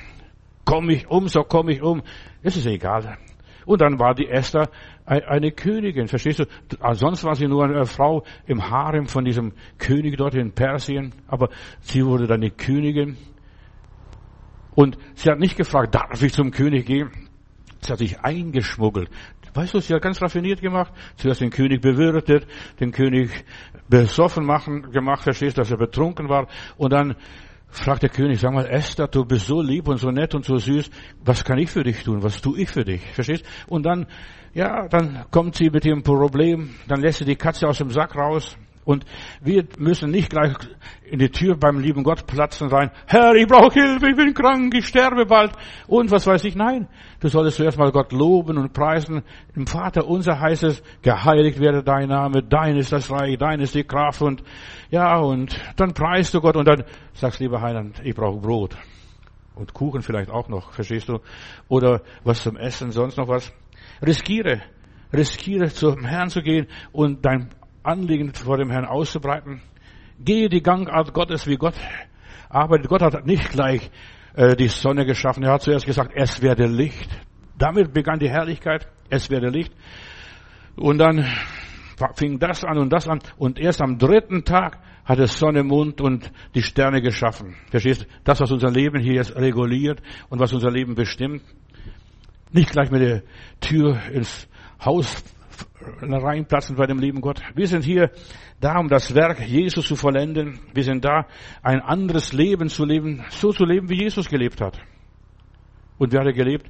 [0.66, 2.02] komme ich um, so komme ich um.
[2.44, 3.18] Es ist egal.
[3.66, 4.70] Und dann war die Esther
[5.06, 6.46] eine Königin, verstehst du?
[6.92, 11.48] Sonst war sie nur eine Frau im Harem von diesem König dort in Persien, aber
[11.80, 13.16] sie wurde dann eine Königin.
[14.76, 17.12] Und sie hat nicht gefragt, darf ich zum König gehen?
[17.80, 19.10] Sie hat sich eingeschmuggelt.
[19.54, 20.94] Weißt du, sie hat ganz raffiniert gemacht.
[21.18, 22.48] Zuerst den König bewirtet,
[22.80, 23.30] den König
[23.90, 26.48] besoffen machen, gemacht, verstehst du, dass er betrunken war.
[26.78, 27.16] Und dann
[27.68, 30.58] fragt der König, sag mal, Esther, du bist so lieb und so nett und so
[30.58, 30.90] süß,
[31.24, 32.22] was kann ich für dich tun?
[32.24, 33.02] Was tue ich für dich?
[33.14, 33.46] Verstehst?
[33.68, 34.08] Und dann,
[34.54, 38.16] ja, dann kommt sie mit ihrem Problem, dann lässt sie die Katze aus dem Sack
[38.16, 38.58] raus,
[38.92, 39.06] und
[39.42, 40.54] wir müssen nicht gleich
[41.04, 42.92] in die Tür beim lieben Gott platzen sein.
[43.08, 45.54] Herr, ich brauche Hilfe, ich bin krank, ich sterbe bald.
[45.88, 46.56] Und was weiß ich?
[46.56, 46.88] Nein,
[47.20, 49.24] du solltest zuerst mal Gott loben und preisen.
[49.56, 53.76] Im Vater unser heißt es, geheiligt werde dein Name, dein ist das Reich, dein ist
[53.76, 54.44] die Kraft und
[54.90, 58.76] ja, und dann preist du Gott und dann sagst, lieber Heiland, ich brauche Brot.
[59.56, 61.20] Und Kuchen vielleicht auch noch, verstehst du?
[61.68, 63.54] Oder was zum Essen, sonst noch was.
[64.06, 64.62] Riskiere,
[65.14, 67.50] riskiere zum Herrn zu gehen und dein
[67.84, 69.62] Anliegen vor dem Herrn auszubreiten.
[70.20, 71.76] Gehe die Gangart Gottes, wie Gott
[72.50, 72.88] arbeitet.
[72.88, 73.89] Gott hat nicht gleich
[74.36, 75.44] äh, die Sonne geschaffen.
[75.44, 77.10] Er hat zuerst gesagt, es werde Licht.
[77.58, 78.88] Damit begann die Herrlichkeit.
[79.10, 79.74] Es werde Licht.
[80.76, 81.26] Und dann
[82.15, 83.20] fing das an und das an.
[83.38, 87.56] Und erst am dritten Tag hat es Sonne, Mond und die Sterne geschaffen.
[87.70, 88.06] Verstehst du?
[88.24, 91.44] Das, was unser Leben hier jetzt reguliert und was unser Leben bestimmt.
[92.52, 93.24] Nicht gleich mit der
[93.60, 94.48] Tür ins
[94.84, 95.24] Haus
[96.02, 97.41] reinplatzen bei dem lieben Gott.
[97.56, 98.12] Wir sind hier
[98.60, 100.60] da, um das Werk Jesus zu vollenden.
[100.74, 101.26] Wir sind da,
[101.62, 104.80] ein anderes Leben zu leben, so zu leben, wie Jesus gelebt hat.
[105.97, 106.69] Und wer hat er gelebt?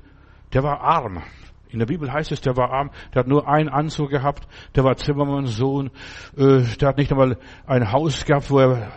[0.54, 1.22] Der war arm.
[1.70, 4.84] In der Bibel heißt es, der war arm, der hat nur einen Anzug gehabt, der
[4.84, 5.90] war Zimmermannssohn,
[6.36, 8.92] äh, der hat nicht einmal ein Haus gehabt, wo er,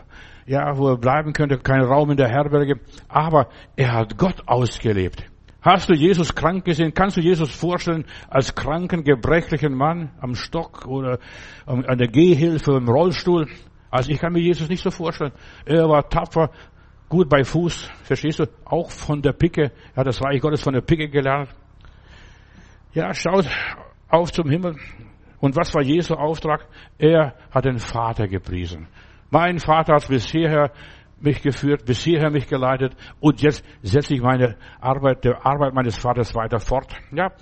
[0.46, 5.30] ja, wo er bleiben könnte, keinen Raum in der Herberge, aber er hat Gott ausgelebt
[5.64, 6.92] Hast du Jesus krank gesehen?
[6.92, 11.18] Kannst du Jesus vorstellen als kranken, gebrechlichen Mann am Stock oder
[11.64, 13.48] an der Gehhilfe im Rollstuhl?
[13.90, 15.32] Also ich kann mir Jesus nicht so vorstellen.
[15.64, 16.50] Er war tapfer,
[17.08, 18.44] gut bei Fuß, verstehst du?
[18.66, 19.72] Auch von der Picke.
[19.94, 21.48] Er hat das Reich Gottes von der Picke gelernt.
[22.92, 23.48] Ja, schaut
[24.10, 24.76] auf zum Himmel.
[25.40, 26.66] Und was war Jesu Auftrag?
[26.98, 28.86] Er hat den Vater gepriesen.
[29.30, 30.72] Mein Vater hat bis hierher
[31.24, 35.96] mich geführt, bis hierher mich geleitet und jetzt setze ich meine Arbeit, der Arbeit meines
[35.98, 36.94] Vaters weiter fort.
[37.12, 37.32] Ja.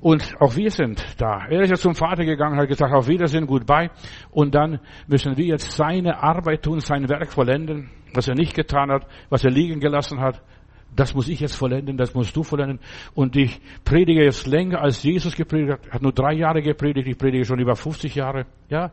[0.00, 1.46] Und auch wir sind da.
[1.48, 3.90] Er ist jetzt zum Vater gegangen, hat gesagt, auf Wiedersehen, goodbye.
[4.30, 8.90] Und dann müssen wir jetzt seine Arbeit tun, sein Werk vollenden, was er nicht getan
[8.90, 10.42] hat, was er liegen gelassen hat.
[10.96, 12.80] Das muss ich jetzt vollenden, das musst du vollenden.
[13.14, 15.90] Und ich predige jetzt länger, als Jesus gepredigt hat.
[15.92, 18.46] Hat nur drei Jahre gepredigt, ich predige schon über 50 Jahre.
[18.70, 18.92] Ja.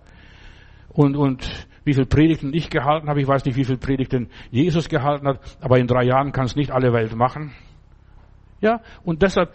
[0.89, 3.21] Und, und wie viel Predigten ich gehalten habe.
[3.21, 6.55] Ich weiß nicht, wie viel Predigten Jesus gehalten hat, aber in drei Jahren kann es
[6.55, 7.53] nicht alle Welt machen.
[8.59, 9.53] Ja, und deshalb,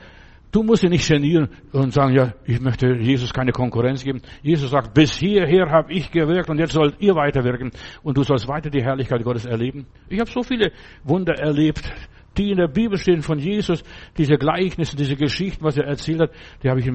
[0.50, 4.22] du musst dich nicht genieren und sagen, ja, ich möchte Jesus keine Konkurrenz geben.
[4.42, 7.70] Jesus sagt, bis hierher habe ich gewirkt und jetzt sollt ihr weiterwirken
[8.02, 9.86] und du sollst weiter die Herrlichkeit Gottes erleben.
[10.08, 10.72] Ich habe so viele
[11.04, 11.92] Wunder erlebt,
[12.38, 13.84] die in der Bibel stehen von Jesus,
[14.16, 16.30] diese Gleichnisse, diese Geschichten, was er erzählt hat,
[16.62, 16.90] die habe ich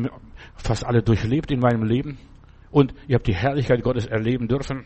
[0.56, 2.17] fast alle durchlebt in meinem Leben.
[2.71, 4.86] Und ich habe die Herrlichkeit Gottes erleben dürfen.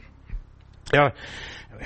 [0.93, 1.13] Ja,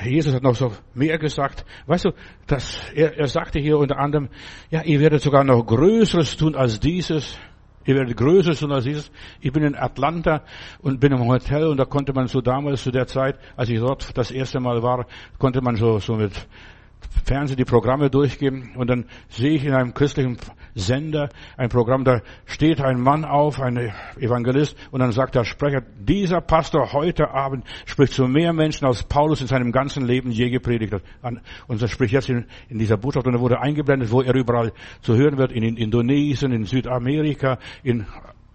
[0.04, 1.66] Jesus hat noch so mehr gesagt.
[1.86, 2.12] Weißt du,
[2.48, 4.30] dass er, er sagte hier unter anderem,
[4.70, 7.38] ja, ihr werdet sogar noch Größeres tun als dieses.
[7.86, 9.12] Ihr werdet Größeres tun als dieses.
[9.40, 10.44] Ich bin in Atlanta
[10.80, 13.80] und bin im Hotel und da konnte man so damals zu der Zeit, als ich
[13.80, 15.06] dort das erste Mal war,
[15.38, 16.48] konnte man so, so mit
[17.26, 20.38] Fernsehen die Programme durchgeben und dann sehe ich in einem christlichen
[20.76, 25.82] Sender ein Programm, da steht ein Mann auf, ein Evangelist und dann sagt der Sprecher,
[25.98, 30.50] dieser Pastor heute Abend spricht zu mehr Menschen, als Paulus in seinem ganzen Leben je
[30.50, 31.04] gepredigt hat.
[31.68, 34.74] Und er spricht jetzt in, in dieser Botschaft und er wurde eingeblendet, wo er überall
[35.02, 38.06] zu hören wird, in, in Indonesien, in Südamerika, in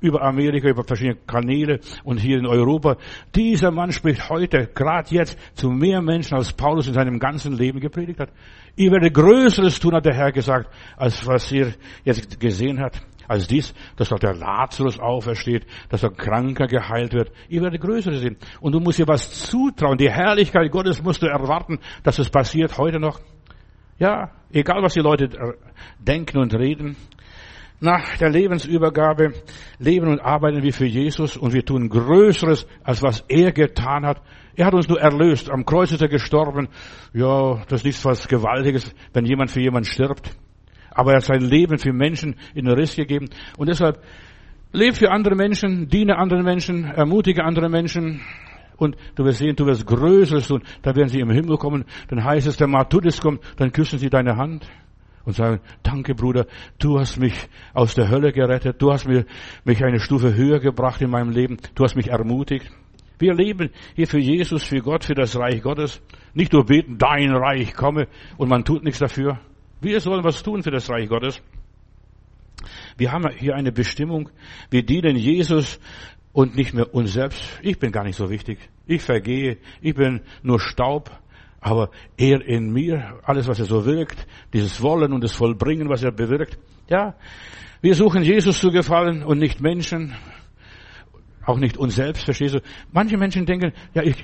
[0.00, 2.96] über Amerika, über verschiedene Kanäle und hier in Europa.
[3.34, 7.80] Dieser Mann spricht heute, gerade jetzt, zu mehr Menschen, als Paulus in seinem ganzen Leben
[7.80, 8.30] gepredigt hat.
[8.76, 13.00] Ihr werdet Größeres tun, hat der Herr gesagt, als was ihr jetzt gesehen habt.
[13.28, 17.30] Als dies, dass doch der Lazarus aufersteht, dass der Kranker geheilt wird.
[17.48, 18.36] Ihr werdet Größeres sehen.
[18.60, 19.98] Und du musst dir was zutrauen.
[19.98, 23.20] Die Herrlichkeit Gottes musst du erwarten, dass es passiert heute noch.
[24.00, 25.28] Ja, egal was die Leute
[26.00, 26.96] denken und reden
[27.80, 29.32] nach der Lebensübergabe
[29.78, 34.20] leben und arbeiten wir für Jesus und wir tun Größeres, als was er getan hat.
[34.54, 35.50] Er hat uns nur erlöst.
[35.50, 36.68] Am Kreuz ist er gestorben.
[37.14, 40.36] Ja, das ist nichts was Gewaltiges, wenn jemand für jemanden stirbt.
[40.90, 43.30] Aber er hat sein Leben für Menschen in den Riss gegeben.
[43.56, 44.02] Und deshalb,
[44.72, 48.20] lebe für andere Menschen, diene anderen Menschen, ermutige andere Menschen.
[48.76, 50.62] Und du wirst sehen, du wirst Größeres tun.
[50.82, 51.84] Da werden sie im Himmel kommen.
[52.08, 54.66] Dann heißt es, der Matthäus kommt, dann küssen sie deine Hand
[55.30, 56.46] und sagen, danke Bruder,
[56.78, 57.34] du hast mich
[57.72, 59.24] aus der Hölle gerettet, du hast mir,
[59.64, 62.70] mich eine Stufe höher gebracht in meinem Leben, du hast mich ermutigt.
[63.18, 66.02] Wir leben hier für Jesus, für Gott, für das Reich Gottes.
[66.34, 69.38] Nicht nur beten, dein Reich komme und man tut nichts dafür.
[69.80, 71.40] Wir sollen was tun für das Reich Gottes.
[72.96, 74.30] Wir haben hier eine Bestimmung.
[74.70, 75.78] Wir dienen Jesus
[76.32, 77.42] und nicht mehr uns selbst.
[77.62, 78.58] Ich bin gar nicht so wichtig.
[78.86, 79.58] Ich vergehe.
[79.80, 81.10] Ich bin nur Staub.
[81.60, 86.02] Aber er in mir, alles was er so wirkt, dieses Wollen und das Vollbringen, was
[86.02, 87.14] er bewirkt, ja,
[87.82, 90.14] wir suchen Jesus zu gefallen und nicht Menschen,
[91.44, 92.60] auch nicht uns selbst, verstehst du?
[92.92, 94.16] Manche Menschen denken, ja, ich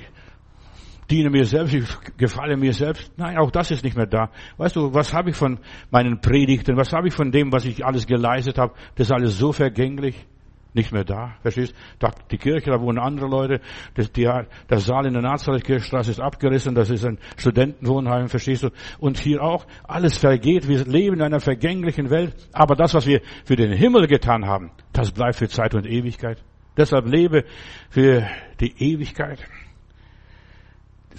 [1.09, 1.85] diene mir selbst, ich
[2.17, 3.11] gefalle mir selbst.
[3.17, 4.29] Nein, auch das ist nicht mehr da.
[4.57, 7.85] Weißt du, was habe ich von meinen Predigten, was habe ich von dem, was ich
[7.85, 8.73] alles geleistet habe?
[8.95, 10.27] Das ist alles so vergänglich
[10.77, 11.35] nicht mehr da.
[11.41, 11.75] Verstehst?
[11.99, 13.59] Da, die Kirche, da wohnen andere Leute.
[13.95, 16.75] Das, die, der Saal in der Nazareth-Kirchstraße ist abgerissen.
[16.75, 18.29] Das ist ein Studentenwohnheim.
[18.29, 18.69] Verstehst du?
[18.99, 19.65] Und hier auch.
[19.83, 20.67] Alles vergeht.
[20.67, 22.33] Wir leben in einer vergänglichen Welt.
[22.53, 26.41] Aber das, was wir für den Himmel getan haben, das bleibt für Zeit und Ewigkeit.
[26.77, 27.43] Deshalb lebe
[27.89, 28.25] für
[28.61, 29.39] die Ewigkeit.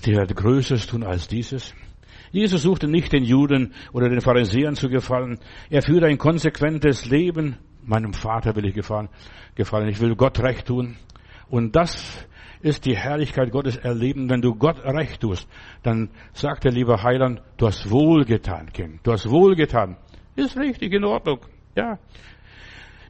[0.06, 1.74] Die wird Größeres tun als dieses.
[2.30, 5.38] Jesus suchte nicht den Juden oder den Pharisäern zu gefallen.
[5.70, 7.56] Er führte ein konsequentes Leben
[7.88, 9.08] Meinem Vater will ich gefallen.
[9.58, 9.88] Gefallen.
[9.88, 10.96] Ich will Gott recht tun.
[11.50, 12.26] Und das
[12.60, 14.30] ist die Herrlichkeit Gottes erleben.
[14.30, 15.46] Wenn du Gott recht tust,
[15.82, 19.00] dann sagt der liebe Heiland, du hast wohlgetan, Kind.
[19.02, 19.96] Du hast wohlgetan.
[20.36, 21.40] Ist richtig, in Ordnung.
[21.74, 21.98] Ja.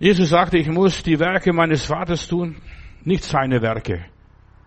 [0.01, 2.57] Jesus sagte, ich muss die Werke meines Vaters tun,
[3.05, 4.05] nicht seine Werke,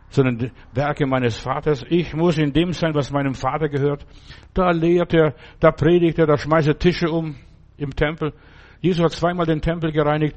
[0.10, 1.86] sondern die Werke meines Vaters.
[1.89, 4.06] Ich muss in dem sein, was meinem Vater gehört.
[4.54, 7.36] Da lehrt er, da predigt er, da schmeißt er Tische um
[7.78, 8.34] im Tempel.
[8.82, 10.36] Jesus hat zweimal den Tempel gereinigt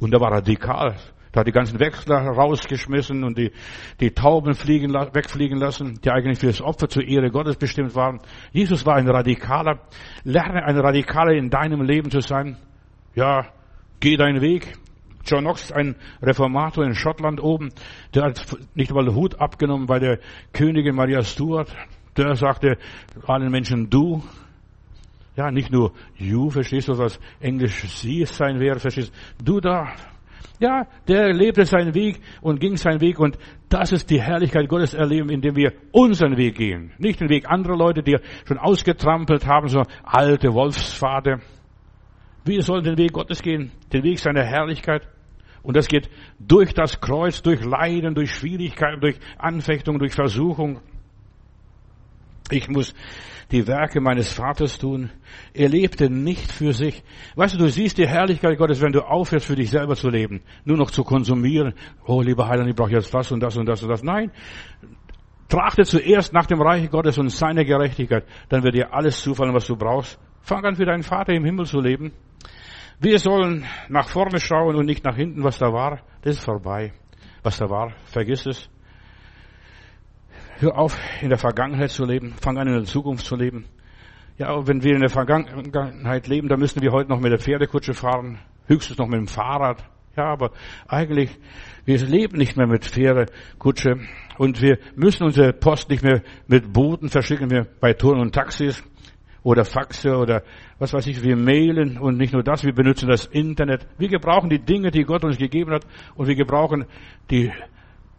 [0.00, 0.96] und er war radikal.
[1.32, 3.52] Da hat die ganzen Wechsler rausgeschmissen und die,
[4.00, 8.20] die Tauben fliegen, wegfliegen lassen, die eigentlich für das Opfer zur Ehre Gottes bestimmt waren.
[8.50, 9.78] Jesus war ein Radikaler.
[10.24, 12.56] Lerne ein Radikaler in deinem Leben zu sein.
[13.14, 13.46] Ja,
[14.00, 14.76] geh deinen Weg.
[15.24, 17.68] John Knox, ein Reformator in Schottland oben,
[18.14, 18.44] der hat
[18.74, 20.18] nicht mal den Hut abgenommen bei der
[20.52, 21.72] Königin Maria Stuart.
[22.16, 22.78] Der sagte
[23.26, 24.22] allen Menschen du.
[25.40, 29.94] Ja, nicht nur you, verstehst du, was Englisch sie sein wäre, verstehst du, du da,
[30.58, 33.38] ja, der lebte seinen Weg und ging seinen Weg und
[33.70, 36.92] das ist die Herrlichkeit Gottes erleben, indem wir unseren Weg gehen.
[36.98, 41.40] Nicht den Weg anderer Leute, die schon ausgetrampelt haben, so alte Wolfspfade.
[42.44, 45.08] Wir sollen den Weg Gottes gehen, den Weg seiner Herrlichkeit.
[45.62, 50.80] Und das geht durch das Kreuz, durch Leiden, durch Schwierigkeiten, durch Anfechtung, durch Versuchung.
[52.50, 52.94] Ich muss
[53.50, 55.10] die Werke meines Vaters tun.
[55.54, 57.02] Er lebte nicht für sich.
[57.34, 60.42] Weißt du, du siehst die Herrlichkeit Gottes, wenn du aufhörst, für dich selber zu leben,
[60.64, 61.74] nur noch zu konsumieren.
[62.06, 64.02] Oh, lieber Heiland, ich brauche jetzt das und das und das und das.
[64.02, 64.30] Nein,
[65.48, 69.66] trachte zuerst nach dem Reich Gottes und seiner Gerechtigkeit, dann wird dir alles zufallen, was
[69.66, 70.18] du brauchst.
[70.40, 72.12] Fang an, für deinen Vater im Himmel zu leben.
[73.00, 76.00] Wir sollen nach vorne schauen und nicht nach hinten, was da war.
[76.22, 76.92] Das ist vorbei.
[77.42, 78.70] Was da war, vergiss es.
[80.60, 82.34] Hör auf, in der Vergangenheit zu leben.
[82.38, 83.64] Fang an, in der Zukunft zu leben.
[84.36, 87.94] Ja, wenn wir in der Vergangenheit leben, dann müssen wir heute noch mit der Pferdekutsche
[87.94, 88.40] fahren.
[88.66, 89.82] Höchstens noch mit dem Fahrrad.
[90.18, 90.50] Ja, aber
[90.86, 91.30] eigentlich,
[91.86, 94.00] wir leben nicht mehr mit Pferdekutsche.
[94.36, 98.84] Und wir müssen unsere Post nicht mehr mit Booten verschicken, wir bei Touren und Taxis
[99.42, 100.42] oder Faxe oder
[100.78, 103.86] was weiß ich, wir mailen und nicht nur das, wir benutzen das Internet.
[103.96, 105.86] Wir gebrauchen die Dinge, die Gott uns gegeben hat
[106.16, 106.84] und wir gebrauchen
[107.30, 107.50] die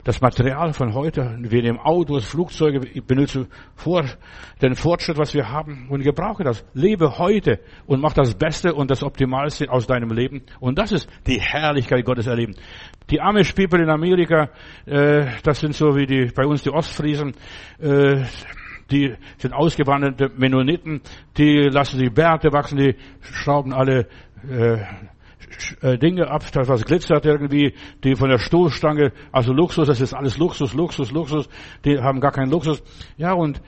[0.03, 4.05] das Material von heute, wir nehmen Autos, Flugzeuge, ich benutze vor,
[4.61, 6.65] den Fortschritt, was wir haben und gebrauche das.
[6.73, 10.41] Lebe heute und mach das Beste und das Optimalste aus deinem Leben.
[10.59, 12.55] Und das ist die Herrlichkeit Gottes erleben.
[13.09, 14.49] Die Amish People in Amerika,
[14.85, 17.33] äh, das sind so wie die bei uns die Ostfriesen,
[17.79, 18.23] äh,
[18.89, 21.01] die sind ausgewanderte Mennoniten,
[21.37, 24.07] die lassen die Bärte wachsen, die schrauben alle
[24.49, 24.77] äh,
[25.81, 27.73] Dinge ab, das was glitzert irgendwie,
[28.03, 31.49] die von der Stoßstange, also Luxus, das ist alles Luxus, Luxus, Luxus,
[31.85, 32.83] die haben gar keinen Luxus.
[33.17, 33.61] Ja, und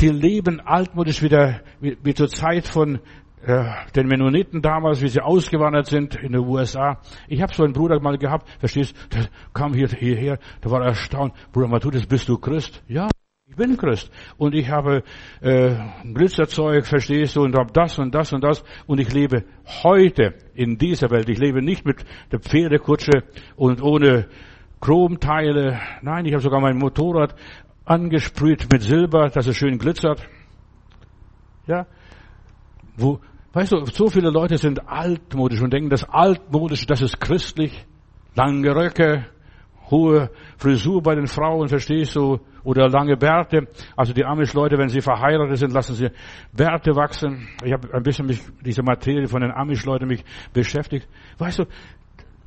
[0.00, 3.00] die leben altmodisch wieder, wie, wie zur Zeit von
[3.42, 3.64] äh,
[3.96, 7.00] den Mennoniten damals, wie sie ausgewandert sind in den USA.
[7.28, 11.34] Ich habe so einen Bruder mal gehabt, verstehst, der kam hier, hierher, der war erstaunt,
[11.52, 12.82] Bruder Matthäus, bist du Christ?
[12.88, 13.08] Ja.
[13.50, 15.02] Ich bin Christ und ich habe
[15.40, 15.74] äh,
[16.04, 19.44] Glitzerzeug, verstehst du, und habe das und das und das und ich lebe
[19.82, 21.28] heute in dieser Welt.
[21.28, 23.24] Ich lebe nicht mit der Pferdekutsche
[23.56, 24.28] und ohne
[24.80, 25.80] Chromteile.
[26.00, 27.34] Nein, ich habe sogar mein Motorrad
[27.84, 30.24] angesprüht mit Silber, dass es schön glitzert.
[31.66, 31.88] Ja,
[32.96, 33.18] wo,
[33.52, 37.84] weißt du, so viele Leute sind altmodisch und denken, das altmodische, das ist christlich.
[38.36, 39.26] Lange Röcke,
[39.90, 43.68] hohe Frisur bei den Frauen, verstehst du, oder lange Bärte.
[43.96, 46.08] Also die Amish-Leute, wenn sie verheiratet sind, lassen sie
[46.52, 47.48] Bärte wachsen.
[47.64, 51.08] Ich habe ein bisschen mich diese Materie von den Amish-Leuten mich beschäftigt.
[51.38, 51.64] Weißt du,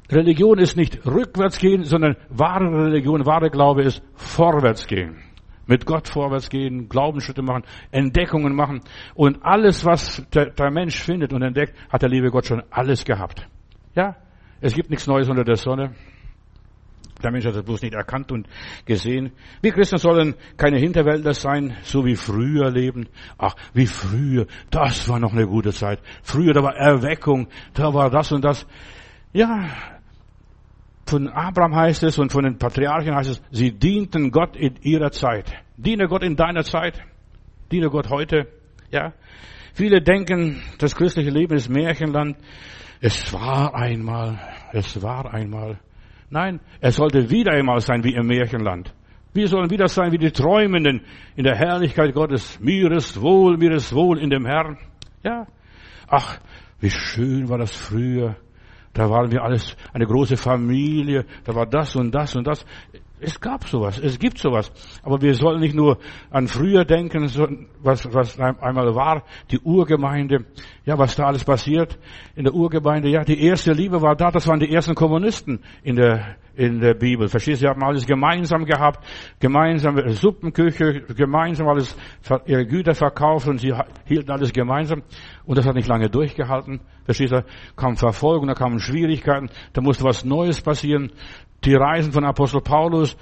[0.10, 5.18] Religion ist nicht rückwärts gehen, sondern wahre Religion, wahre Glaube ist vorwärts gehen.
[5.66, 8.82] Mit Gott vorwärts gehen, Glaubensschritte machen, Entdeckungen machen.
[9.16, 13.06] Und alles, was der, der Mensch findet und entdeckt, hat der liebe Gott schon alles
[13.06, 13.48] gehabt.
[13.96, 14.18] Ja?
[14.60, 15.96] Es gibt nichts Neues unter der Sonne.
[17.24, 18.48] Der Mensch hat das bloß nicht erkannt und
[18.86, 19.32] gesehen.
[19.62, 23.08] Wir Christen sollen keine Hinterwälder sein, so wie früher leben.
[23.38, 24.46] Ach, wie früher.
[24.70, 26.00] Das war noch eine gute Zeit.
[26.22, 28.68] Früher, da war Erweckung, da war das und das.
[29.32, 29.70] Ja,
[31.06, 35.12] von Abraham heißt es und von den Patriarchen heißt es, sie dienten Gott in ihrer
[35.12, 35.52] Zeit.
[35.78, 37.02] Diene Gott in deiner Zeit.
[37.72, 38.48] Diene Gott heute.
[38.92, 39.14] Ja.
[39.74, 42.38] Viele denken, das christliche Leben ist Märchenland.
[43.02, 44.40] Es war einmal.
[44.72, 45.80] Es war einmal.
[46.34, 48.92] Nein, er sollte wieder einmal sein wie im Märchenland.
[49.36, 51.02] Wir sollen wieder sein wie die Träumenden
[51.36, 52.60] in der Herrlichkeit Gottes.
[52.60, 54.80] Mir ist wohl, mir ist wohl in dem Herrn.
[55.22, 55.46] Ja.
[56.08, 56.40] Ach,
[56.80, 58.36] wie schön war das früher.
[58.94, 61.26] Da waren wir alles eine große Familie.
[61.44, 62.66] Da war das und das und das.
[63.24, 64.72] Es gab sowas, es gibt sowas.
[65.02, 65.98] Aber wir sollen nicht nur
[66.30, 67.24] an früher denken,
[67.82, 70.46] was, was einmal war, die Urgemeinde,
[70.86, 71.98] ja, was da alles passiert
[72.36, 73.10] in der Urgemeinde.
[73.10, 76.96] Ja, die erste Liebe war da, das waren die ersten Kommunisten in der, in der
[76.96, 77.30] Bibel.
[77.30, 79.06] Verstehst du, sie haben alles gemeinsam gehabt,
[79.40, 81.96] gemeinsam Suppenküche, gemeinsam alles,
[82.46, 83.74] ihre Güter verkauft und sie
[84.06, 85.02] hielten alles gemeinsam.
[85.46, 86.82] Und das hat nicht lange durchgehalten.
[87.06, 87.46] Verstehst du,
[87.78, 91.12] kam Verfolgung, da kamen Schwierigkeiten, da musste was Neues passieren
[91.66, 93.18] die Reisen von Apostel Paulus,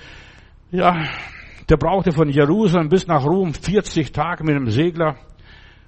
[0.71, 1.03] ja,
[1.69, 5.15] der brauchte von Jerusalem bis nach Rom 40 Tage mit einem Segler.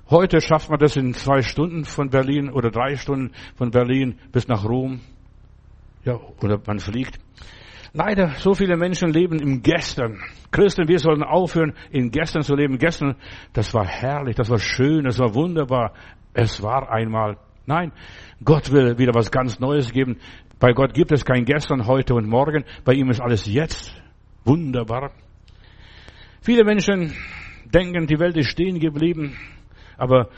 [0.09, 4.47] Heute schafft man das in zwei Stunden von Berlin oder drei Stunden von Berlin bis
[4.47, 5.01] nach Rom.
[6.03, 7.19] Ja, oder man fliegt.
[7.93, 10.19] Leider, so viele Menschen leben im Gestern.
[10.51, 12.77] Christen, wir sollten aufhören, in Gestern zu leben.
[12.77, 13.15] Gestern,
[13.53, 15.93] das war herrlich, das war schön, das war wunderbar.
[16.33, 17.37] Es war einmal.
[17.65, 17.93] Nein,
[18.43, 20.17] Gott will wieder was ganz Neues geben.
[20.63, 22.63] Bei Gott gibt es kein Gestern, heute und morgen.
[22.85, 23.93] Bei ihm ist alles jetzt.
[24.45, 25.11] Wunderbar.
[26.39, 27.13] Viele Menschen
[27.65, 29.35] denken, die Welt ist stehen geblieben,
[29.97, 30.29] aber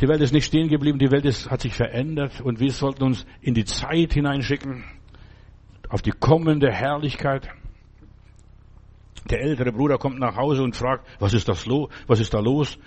[0.00, 3.02] die Welt ist nicht stehen geblieben, die Welt ist, hat sich verändert und wir sollten
[3.02, 4.84] uns in die Zeit hineinschicken,
[5.88, 7.48] auf die kommende Herrlichkeit.
[9.30, 11.90] Der ältere Bruder kommt nach Hause und fragt, was ist das los?
[12.06, 12.78] Was ist da los?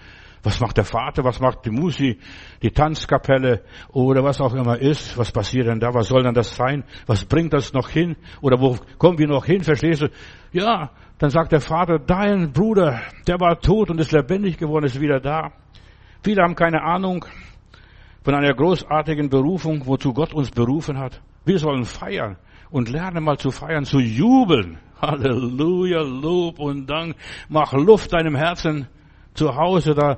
[0.46, 1.24] Was macht der Vater?
[1.24, 2.20] Was macht die Musi?
[2.62, 3.64] Die Tanzkapelle?
[3.92, 5.18] Oder was auch immer ist?
[5.18, 5.92] Was passiert denn da?
[5.94, 6.84] Was soll denn das sein?
[7.08, 8.16] Was bringt das noch hin?
[8.42, 9.64] Oder wo kommen wir noch hin?
[9.64, 10.10] Verstehst du?
[10.52, 15.02] Ja, dann sagt der Vater, dein Bruder, der war tot und ist lebendig geworden, ist
[15.02, 15.52] wieder da.
[16.24, 17.26] Viele haben keine Ahnung
[18.24, 21.22] von einer großartigen Berufung, wozu Gott uns berufen hat.
[21.44, 22.38] Wir sollen feiern
[22.70, 24.78] und lernen mal zu feiern, zu jubeln.
[25.02, 27.16] Halleluja, Lob und Dank.
[27.50, 28.88] Mach Luft deinem Herzen
[29.36, 30.18] zu Hause da.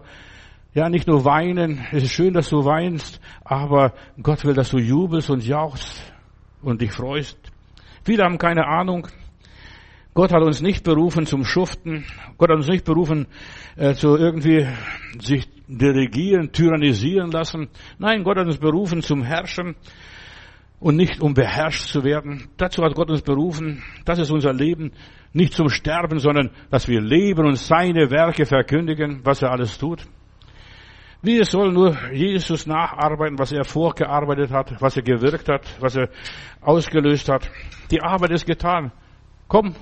[0.73, 1.85] Ja, nicht nur weinen.
[1.91, 6.13] Es ist schön, dass du weinst, aber Gott will, dass du jubelst und jauchst
[6.61, 7.37] und dich freust.
[8.03, 9.07] Viele haben keine Ahnung.
[10.13, 12.05] Gott hat uns nicht berufen zum Schuften.
[12.37, 13.27] Gott hat uns nicht berufen,
[13.75, 14.67] äh, zu irgendwie
[15.19, 17.69] sich dirigieren, tyrannisieren lassen.
[17.99, 19.75] Nein, Gott hat uns berufen zum Herrschen
[20.79, 22.47] und nicht um beherrscht zu werden.
[22.57, 23.83] Dazu hat Gott uns berufen.
[24.05, 24.91] Das ist unser Leben.
[25.33, 30.03] Nicht zum Sterben, sondern dass wir leben und seine Werke verkündigen, was er alles tut.
[31.21, 36.09] Wir sollen nur Jesus nacharbeiten, was er vorgearbeitet hat, was er gewirkt hat, was er
[36.61, 37.49] ausgelöst hat.
[37.91, 38.91] Die Arbeit ist getan.
[39.47, 39.75] Komm,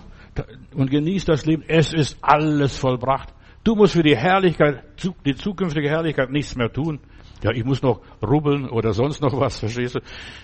[0.74, 1.64] und genieß das Leben.
[1.68, 3.34] Es ist alles vollbracht.
[3.64, 4.84] Du musst für die Herrlichkeit,
[5.26, 7.00] die zukünftige Herrlichkeit nichts mehr tun.
[7.44, 10.00] Ja, ich muss noch rubbeln oder sonst noch was, verstehst du?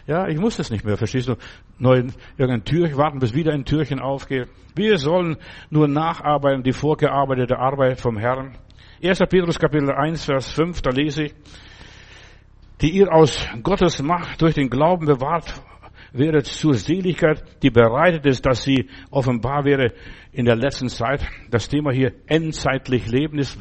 [0.07, 1.35] Ja, ich muss das nicht mehr, verstehst du?
[1.79, 4.47] In irgendein Türchen warten, bis wieder ein Türchen aufgeht.
[4.75, 5.37] Wir sollen
[5.69, 8.57] nur nacharbeiten, die vorgearbeitete Arbeit vom Herrn.
[9.03, 9.19] 1.
[9.29, 11.35] Petrus Kapitel 1, Vers 5, da lese ich,
[12.81, 15.61] die ihr aus Gottes Macht durch den Glauben bewahrt
[16.13, 19.93] wäre zur Seligkeit, die bereitet ist, dass sie offenbar wäre
[20.31, 21.25] in der letzten Zeit.
[21.49, 23.57] Das Thema hier endzeitlich Leben ist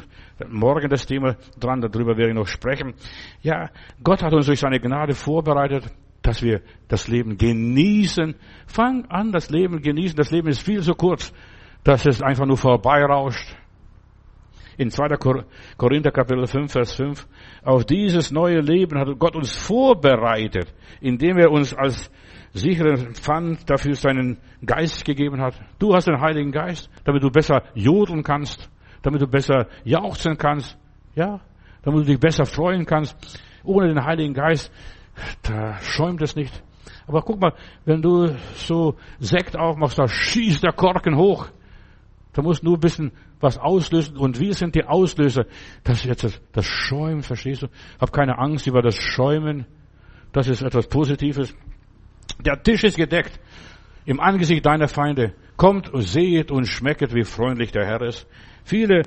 [0.49, 2.93] morgen das Thema dran, darüber werde ich noch sprechen.
[3.41, 3.69] Ja,
[4.03, 5.85] Gott hat uns durch seine Gnade vorbereitet,
[6.21, 8.35] dass wir das Leben genießen.
[8.67, 10.15] Fang an, das Leben genießen.
[10.15, 11.33] Das Leben ist viel zu kurz,
[11.83, 13.55] dass es einfach nur vorbeirauscht.
[14.77, 15.17] In 2.
[15.77, 17.27] Korinther Kapitel 5, Vers 5.
[17.63, 22.09] Auf dieses neue Leben hat Gott uns vorbereitet, indem er uns als
[22.53, 25.55] sicheren Pfand dafür seinen Geist gegeben hat.
[25.79, 28.69] Du hast den Heiligen Geist, damit du besser jodeln kannst,
[29.01, 30.77] damit du besser jauchzen kannst,
[31.15, 31.39] ja,
[31.83, 33.15] damit du dich besser freuen kannst.
[33.63, 34.71] Ohne den Heiligen Geist,
[35.43, 36.63] da schäumt es nicht.
[37.07, 37.53] Aber guck mal,
[37.85, 41.47] wenn du so Sekt aufmachst, da schießt der Korken hoch.
[42.33, 44.17] Da musst du nur ein bisschen was auslösen.
[44.17, 45.45] Und wir sind die Auslöser.
[45.83, 47.67] Das ist jetzt das, Schäumen, verstehst du?
[47.99, 49.65] Hab keine Angst über das Schäumen.
[50.31, 51.53] Das ist etwas Positives.
[52.39, 53.39] Der Tisch ist gedeckt
[54.05, 55.33] im Angesicht deiner Feinde.
[55.57, 58.27] Kommt und sehet und schmecket, wie freundlich der Herr ist.
[58.63, 59.03] Viele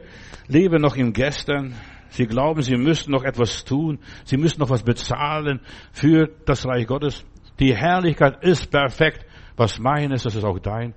[0.49, 1.75] leben noch im Gestern.
[2.11, 3.99] Sie glauben, sie müssten noch etwas tun.
[4.25, 5.61] Sie müssen noch was bezahlen
[5.93, 7.25] für das Reich Gottes.
[7.59, 9.27] Die Herrlichkeit ist perfekt.
[9.57, 10.95] Was meines, das ist auch dein.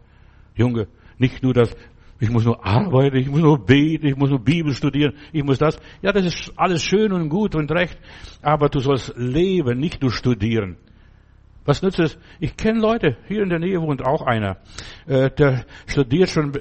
[0.55, 0.87] Junge,
[1.17, 1.75] nicht nur das,
[2.19, 5.59] ich muss nur arbeiten, ich muss nur beten, ich muss nur Bibel studieren, ich muss
[5.59, 5.79] das.
[6.01, 7.97] Ja, das ist alles schön und gut und recht.
[8.41, 10.77] Aber du sollst leben, nicht nur studieren.
[11.67, 12.17] Was nützt es?
[12.39, 14.55] Ich kenne Leute, hier in der Nähe wohnt auch einer,
[15.05, 16.59] äh, der studiert schon äh,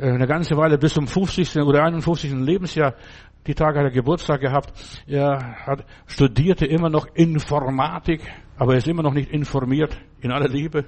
[0.00, 1.58] eine ganze Weile bis zum 50.
[1.58, 2.32] oder 51.
[2.32, 2.94] Lebensjahr.
[3.46, 4.72] Die Tage hat er Geburtstag gehabt.
[5.06, 8.20] Er hat, studierte immer noch Informatik,
[8.56, 10.86] aber er ist immer noch nicht informiert in aller Liebe.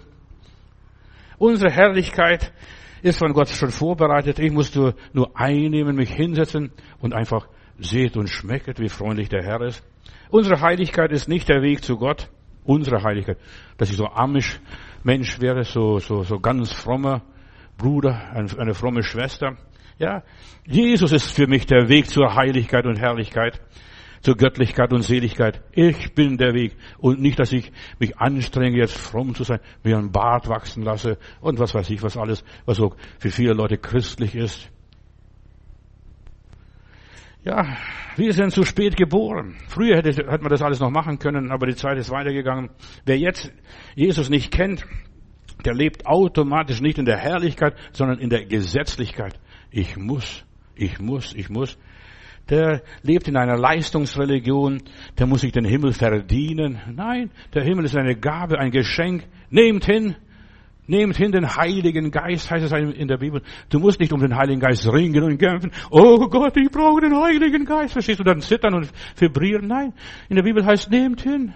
[1.38, 2.52] Unsere Herrlichkeit
[3.02, 4.40] ist von Gott schon vorbereitet.
[4.40, 7.46] Ich muss nur, nur einnehmen, mich hinsetzen und einfach
[7.78, 9.84] seht und schmecket, wie freundlich der Herr ist.
[10.28, 12.28] Unsere Heiligkeit ist nicht der Weg zu Gott
[12.70, 13.38] unsere Heiligkeit,
[13.76, 14.60] dass ich so amisch
[15.02, 17.22] Mensch wäre, so, so, so ganz frommer
[17.76, 19.56] Bruder, eine, eine fromme Schwester.
[19.98, 20.22] Ja,
[20.66, 23.60] Jesus ist für mich der Weg zur Heiligkeit und Herrlichkeit,
[24.20, 25.62] zur Göttlichkeit und Seligkeit.
[25.72, 29.98] Ich bin der Weg und nicht, dass ich mich anstrenge, jetzt fromm zu sein, mir
[29.98, 33.78] einen Bart wachsen lasse und was weiß ich, was alles, was so für viele Leute
[33.78, 34.70] christlich ist.
[37.42, 37.76] Ja,
[38.16, 39.56] wir sind zu spät geboren.
[39.68, 42.68] Früher hätte, hätte man das alles noch machen können, aber die Zeit ist weitergegangen.
[43.06, 43.50] Wer jetzt
[43.94, 44.84] Jesus nicht kennt,
[45.64, 49.40] der lebt automatisch nicht in der Herrlichkeit, sondern in der Gesetzlichkeit.
[49.70, 51.78] Ich muss, ich muss, ich muss.
[52.50, 54.82] der lebt in einer Leistungsreligion,
[55.18, 56.80] der muss sich den Himmel verdienen.
[56.94, 59.24] Nein, der Himmel ist eine Gabe, ein Geschenk.
[59.48, 60.16] Nehmt hin,
[60.86, 63.42] Nehmt hin den Heiligen Geist, heißt es in der Bibel.
[63.68, 65.70] Du musst nicht um den Heiligen Geist ringen und kämpfen.
[65.90, 67.92] Oh Gott, ich brauche den Heiligen Geist.
[67.92, 68.24] Verstehst du?
[68.24, 69.68] Dann zittern und vibrieren.
[69.68, 69.92] Nein.
[70.28, 71.54] In der Bibel heißt, nehmt hin.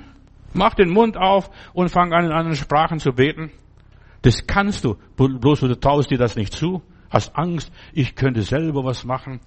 [0.53, 3.51] Mach den Mund auf und fang an, in anderen Sprachen zu beten.
[4.23, 4.97] Das kannst du.
[5.17, 6.83] Bloß du traust dir das nicht zu.
[7.11, 7.73] Hast Angst.
[7.93, 9.41] Ich könnte selber was machen.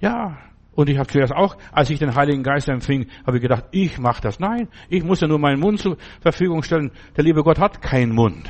[0.00, 0.36] Ja.
[0.76, 3.98] Und ich habe zuerst auch, als ich den Heiligen Geist empfing, habe ich gedacht, ich
[3.98, 4.38] mache das.
[4.38, 6.92] Nein, ich muss ja nur meinen Mund zur Verfügung stellen.
[7.16, 8.46] Der liebe Gott hat keinen Mund.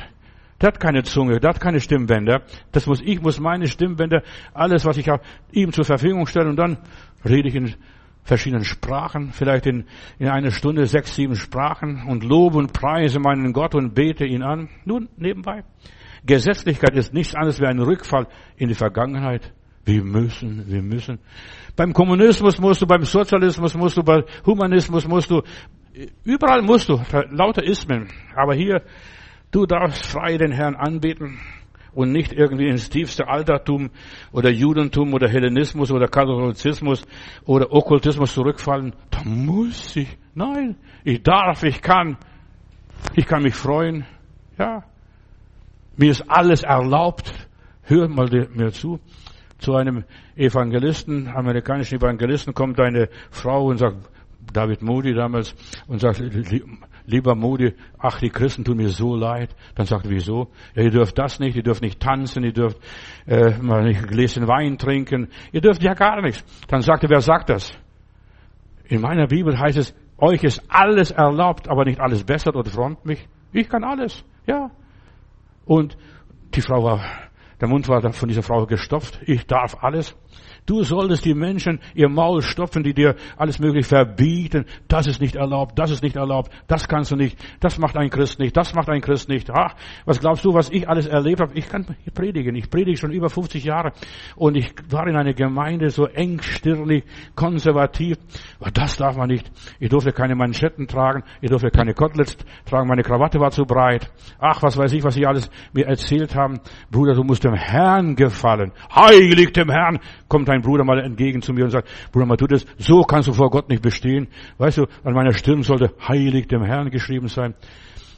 [0.59, 2.41] Der hat keine Zunge, der hat keine Stimmbänder.
[2.71, 6.55] Das muss ich, muss meine Stimmbänder, alles, was ich habe, ihm zur Verfügung stellen und
[6.55, 6.77] dann
[7.23, 7.75] rede ich in
[8.23, 9.85] verschiedenen Sprachen, vielleicht in,
[10.19, 14.43] in einer Stunde sechs, sieben Sprachen und lobe und preise meinen Gott und bete ihn
[14.43, 14.69] an.
[14.83, 15.63] Nun, nebenbei.
[16.25, 18.27] Gesetzlichkeit ist nichts anderes wie ein Rückfall
[18.57, 19.53] in die Vergangenheit.
[19.85, 21.19] Wir müssen, wir müssen.
[21.77, 25.41] Beim Kommunismus musst du, beim Sozialismus musst du, beim Humanismus musst du,
[26.25, 26.99] überall musst du,
[27.31, 28.09] lauter Ismen.
[28.35, 28.81] Aber hier
[29.51, 31.39] Du darfst frei den Herrn anbeten
[31.93, 33.89] und nicht irgendwie ins tiefste Altertum
[34.31, 37.03] oder Judentum oder Hellenismus oder Katholizismus
[37.45, 38.93] oder Okkultismus zurückfallen.
[39.09, 40.17] Da muss ich.
[40.35, 42.17] Nein, ich darf, ich kann.
[43.15, 44.05] Ich kann mich freuen.
[44.59, 44.83] Ja.
[45.95, 47.33] Mir ist alles erlaubt.
[47.83, 48.99] Hör mal mir zu.
[49.57, 50.03] Zu einem
[50.35, 53.97] Evangelisten, amerikanischen Evangelisten kommt eine Frau und sagt,
[54.53, 55.55] David Moody damals,
[55.87, 56.21] und sagt,
[57.07, 59.55] lieber Moody, ach, die Christen tun mir so leid.
[59.73, 60.51] Dann sagt er, wieso?
[60.75, 62.77] Ja, ihr dürft das nicht, ihr dürft nicht tanzen, ihr dürft
[63.25, 66.43] äh, mal nicht ein Gläschen Wein trinken, ihr dürft ja gar nichts.
[66.67, 67.71] Dann sagt er, wer sagt das?
[68.85, 73.05] In meiner Bibel heißt es, euch ist alles erlaubt, aber nicht alles bessert oder front
[73.05, 73.27] mich.
[73.53, 74.69] Ich kann alles, ja.
[75.65, 75.97] Und
[76.53, 77.01] die Frau war,
[77.59, 79.19] der Mund war von dieser Frau gestopft.
[79.25, 80.15] Ich darf alles.
[80.65, 84.65] Du solltest die Menschen ihr Maul stopfen, die dir alles mögliche verbieten.
[84.87, 88.09] Das ist nicht erlaubt, das ist nicht erlaubt, das kannst du nicht, das macht ein
[88.09, 89.49] Christ nicht, das macht ein Christ nicht.
[89.49, 89.75] Ach,
[90.05, 91.53] was glaubst du, was ich alles erlebt habe?
[91.55, 93.93] Ich kann predigen, ich predige schon über 50 Jahre
[94.35, 97.03] und ich war in einer Gemeinde so engstirnig,
[97.35, 98.17] konservativ.
[98.59, 99.49] Aber das darf man nicht.
[99.79, 104.11] Ich durfte keine Manschetten tragen, ich durfte keine Koteletts tragen, meine Krawatte war zu breit.
[104.39, 106.59] Ach, was weiß ich, was sie alles mir erzählt haben.
[106.91, 108.71] Bruder, du musst dem Herrn gefallen.
[108.93, 109.99] Heilig dem Herrn.
[110.27, 113.49] Kommt ein Bruder mal entgegen zu mir und sagt, Bruder Matthäus, so kannst du vor
[113.49, 114.27] Gott nicht bestehen.
[114.57, 117.55] Weißt du, an meiner Stirn sollte heilig dem Herrn geschrieben sein.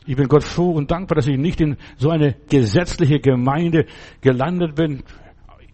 [0.06, 3.86] Ich bin Gott froh und dankbar, dass ich nicht in so eine gesetzliche Gemeinde
[4.22, 5.04] gelandet bin.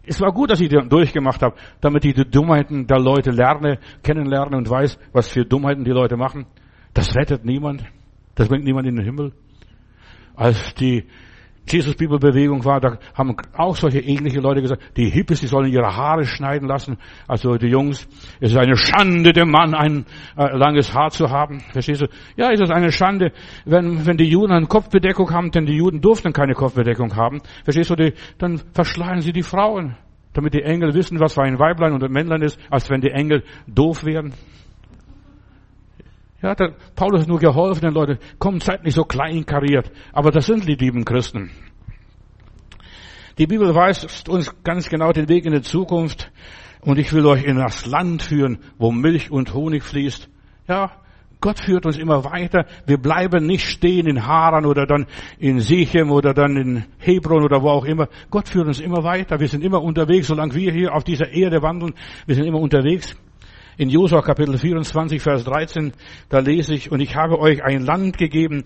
[0.05, 3.79] Es war gut, dass ich die durchgemacht habe, damit ich die Dummheiten der Leute lerne,
[4.03, 6.45] kennenlerne und weiß, was für Dummheiten die Leute machen.
[6.93, 7.83] Das rettet niemand.
[8.35, 9.31] Das bringt niemand in den Himmel.
[10.35, 11.05] Als die
[11.67, 15.95] Jesus Bibelbewegung war, da haben auch solche ähnliche Leute gesagt, die Hippies, die sollen ihre
[15.95, 16.97] Haare schneiden lassen.
[17.27, 18.07] Also die Jungs,
[18.39, 20.05] es ist eine Schande, dem Mann ein
[20.37, 21.61] äh, langes Haar zu haben.
[21.71, 22.07] Verstehst du?
[22.37, 23.31] Ja, es ist eine Schande,
[23.65, 27.41] wenn, wenn die Juden eine Kopfbedeckung haben, denn die Juden durften keine Kopfbedeckung haben.
[27.63, 27.95] Verstehst du?
[27.95, 29.97] Die, dann verschleiern sie die Frauen,
[30.33, 33.11] damit die Engel wissen, was für ein Weiblein und ein Männlein ist, als wenn die
[33.11, 34.33] Engel doof wären.
[36.41, 39.91] Ja, der Paulus hat nur geholfen, den Leuten, komm, seid nicht so kleinkariert.
[40.13, 41.51] Aber das sind die lieben Christen.
[43.37, 46.31] Die Bibel weist uns ganz genau den Weg in die Zukunft.
[46.81, 50.29] Und ich will euch in das Land führen, wo Milch und Honig fließt.
[50.67, 50.91] Ja,
[51.41, 52.65] Gott führt uns immer weiter.
[52.85, 55.05] Wir bleiben nicht stehen in Haran oder dann
[55.37, 58.07] in Sichem oder dann in Hebron oder wo auch immer.
[58.29, 59.39] Gott führt uns immer weiter.
[59.39, 61.93] Wir sind immer unterwegs, solange wir hier auf dieser Erde wandeln.
[62.25, 63.15] Wir sind immer unterwegs.
[63.77, 65.91] In Josua Kapitel 24, Vers 13,
[66.29, 68.63] da lese ich, und ich habe euch ein Land gegeben,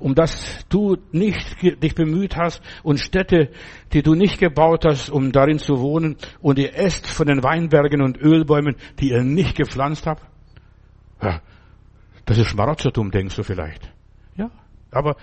[0.00, 3.50] um das du nicht dich bemüht hast und Städte,
[3.92, 8.02] die du nicht gebaut hast, um darin zu wohnen und ihr esst von den Weinbergen
[8.02, 10.22] und Ölbäumen, die ihr nicht gepflanzt habt.
[11.22, 11.40] Ja,
[12.26, 13.92] das ist Schmarotzertum, denkst du vielleicht.
[14.36, 14.50] Ja,
[14.90, 15.16] aber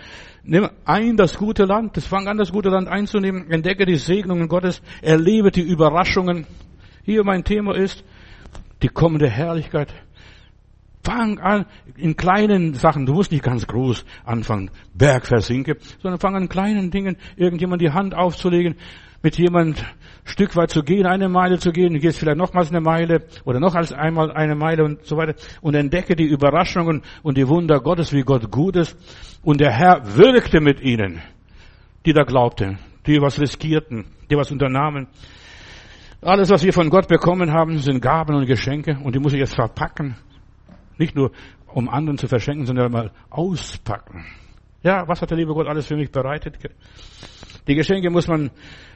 [0.44, 4.48] nimm ein das gute Land, das fang an, das gute Land einzunehmen, entdecke die Segnungen
[4.48, 6.48] Gottes, erlebe die Überraschungen.
[7.04, 8.04] Hier mein Thema ist,
[8.86, 9.92] die kommende Herrlichkeit.
[11.04, 11.66] Fang an
[11.98, 13.08] in kleinen Sachen.
[13.08, 17.82] Du musst nicht ganz groß anfangen, Berg versinke, sondern fang an in kleinen Dingen, irgendjemand
[17.82, 18.76] die Hand aufzulegen,
[19.24, 19.84] mit jemand
[20.24, 23.60] Stück weit zu gehen, eine Meile zu gehen, du gehst vielleicht nochmals eine Meile oder
[23.60, 27.80] noch als einmal eine Meile und so weiter und entdecke die Überraschungen und die Wunder
[27.80, 28.96] Gottes, wie Gott gut ist.
[29.42, 31.24] Und der Herr wirkte mit ihnen,
[32.06, 32.78] die da glaubten,
[33.08, 35.08] die was riskierten, die was unternahmen.
[36.26, 39.40] Alles, was wir von Gott bekommen haben, sind Gaben und Geschenke und die muss ich
[39.40, 40.16] jetzt verpacken.
[40.98, 41.32] Nicht nur,
[41.68, 44.26] um anderen zu verschenken, sondern mal auspacken.
[44.82, 46.58] Ja, was hat der liebe Gott alles für mich bereitet?
[47.68, 48.50] Die Geschenke muss man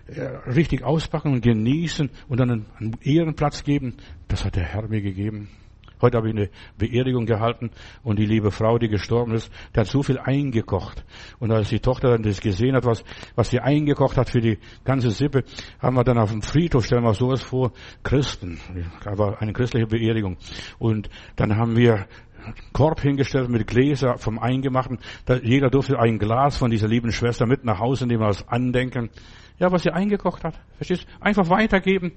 [0.07, 3.97] äh, richtig auspacken und genießen und dann einen Ehrenplatz geben.
[4.27, 5.49] Das hat der Herr mir gegeben.
[6.02, 7.72] Heute habe ich eine Beerdigung gehalten
[8.04, 11.04] und die liebe Frau, die gestorben ist, die hat so viel eingekocht.
[11.39, 13.04] Und als die Tochter dann das gesehen hat, was,
[13.36, 15.43] was sie eingekocht hat für die ganze Sippe,
[15.80, 17.74] haben wir dann auf dem Friedhof, stellen wir sowas vor,
[18.04, 18.60] Christen.
[19.06, 20.38] Aber eine christliche Beerdigung.
[20.78, 22.08] Und dann haben wir
[22.72, 25.00] Korb hingestellt mit Gläser vom Eingemachten.
[25.43, 29.10] Jeder durfte ein Glas von dieser lieben Schwester mit nach Hause nehmen als Andenken.
[29.60, 30.60] Ja, was sie eingekocht hat.
[30.78, 31.05] Verstehst?
[31.20, 32.14] Einfach weitergeben.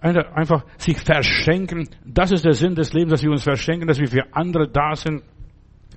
[0.00, 1.88] Einfach sich verschenken.
[2.04, 4.94] Das ist der Sinn des Lebens, dass wir uns verschenken, dass wir für andere da
[4.94, 5.22] sind.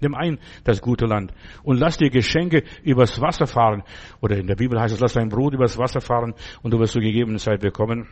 [0.01, 1.33] Nimm ein das gute Land
[1.63, 3.83] und lass dir Geschenke übers Wasser fahren.
[4.21, 6.93] Oder in der Bibel heißt es, lass dein Brot übers Wasser fahren und du wirst
[6.93, 8.07] zur gegebenen Zeit bekommen.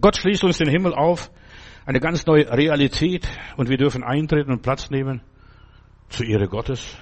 [0.00, 1.30] Gott schließt uns den Himmel auf,
[1.86, 5.22] eine ganz neue Realität und wir dürfen eintreten und Platz nehmen
[6.08, 6.98] zur Ehre Gottes,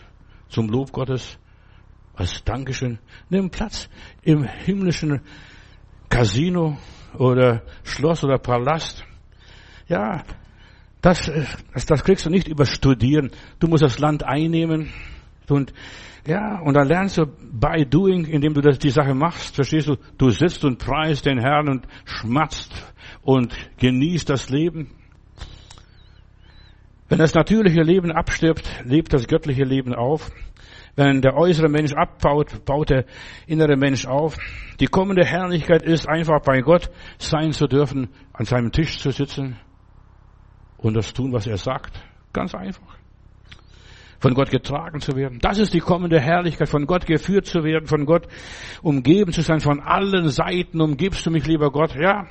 [0.49, 1.39] zum Lob Gottes,
[2.17, 2.99] als Dankeschön.
[3.29, 3.89] Nimm Platz
[4.23, 5.21] im himmlischen
[6.09, 6.79] Casino
[7.19, 9.05] oder Schloss oder Palast.
[9.89, 10.25] Ja,
[11.03, 11.31] das,
[11.73, 13.31] das, das kriegst du nicht über Studieren.
[13.61, 14.93] Du musst das Land einnehmen
[15.49, 15.73] und
[16.27, 19.97] ja, und dann lernst du by doing, indem du das, die Sache machst, verstehst du?
[20.19, 22.73] Du sitzt und preist den Herrn und schmatzt
[23.23, 24.91] und genießt das Leben.
[27.09, 30.33] Wenn das natürliche Leben abstirbt, lebt das göttliche Leben auf.
[30.97, 33.05] Wenn der äußere Mensch abbaut, baut der
[33.47, 34.37] innere Mensch auf.
[34.81, 39.57] Die kommende Herrlichkeit ist einfach bei Gott sein zu dürfen, an seinem Tisch zu sitzen
[40.79, 42.01] und das tun, was er sagt.
[42.33, 42.97] Ganz einfach.
[44.19, 45.39] Von Gott getragen zu werden.
[45.41, 48.27] Das ist die kommende Herrlichkeit, von Gott geführt zu werden, von Gott
[48.83, 51.95] umgeben zu sein, von allen Seiten umgibst du mich, lieber Gott.
[51.95, 52.27] Ja,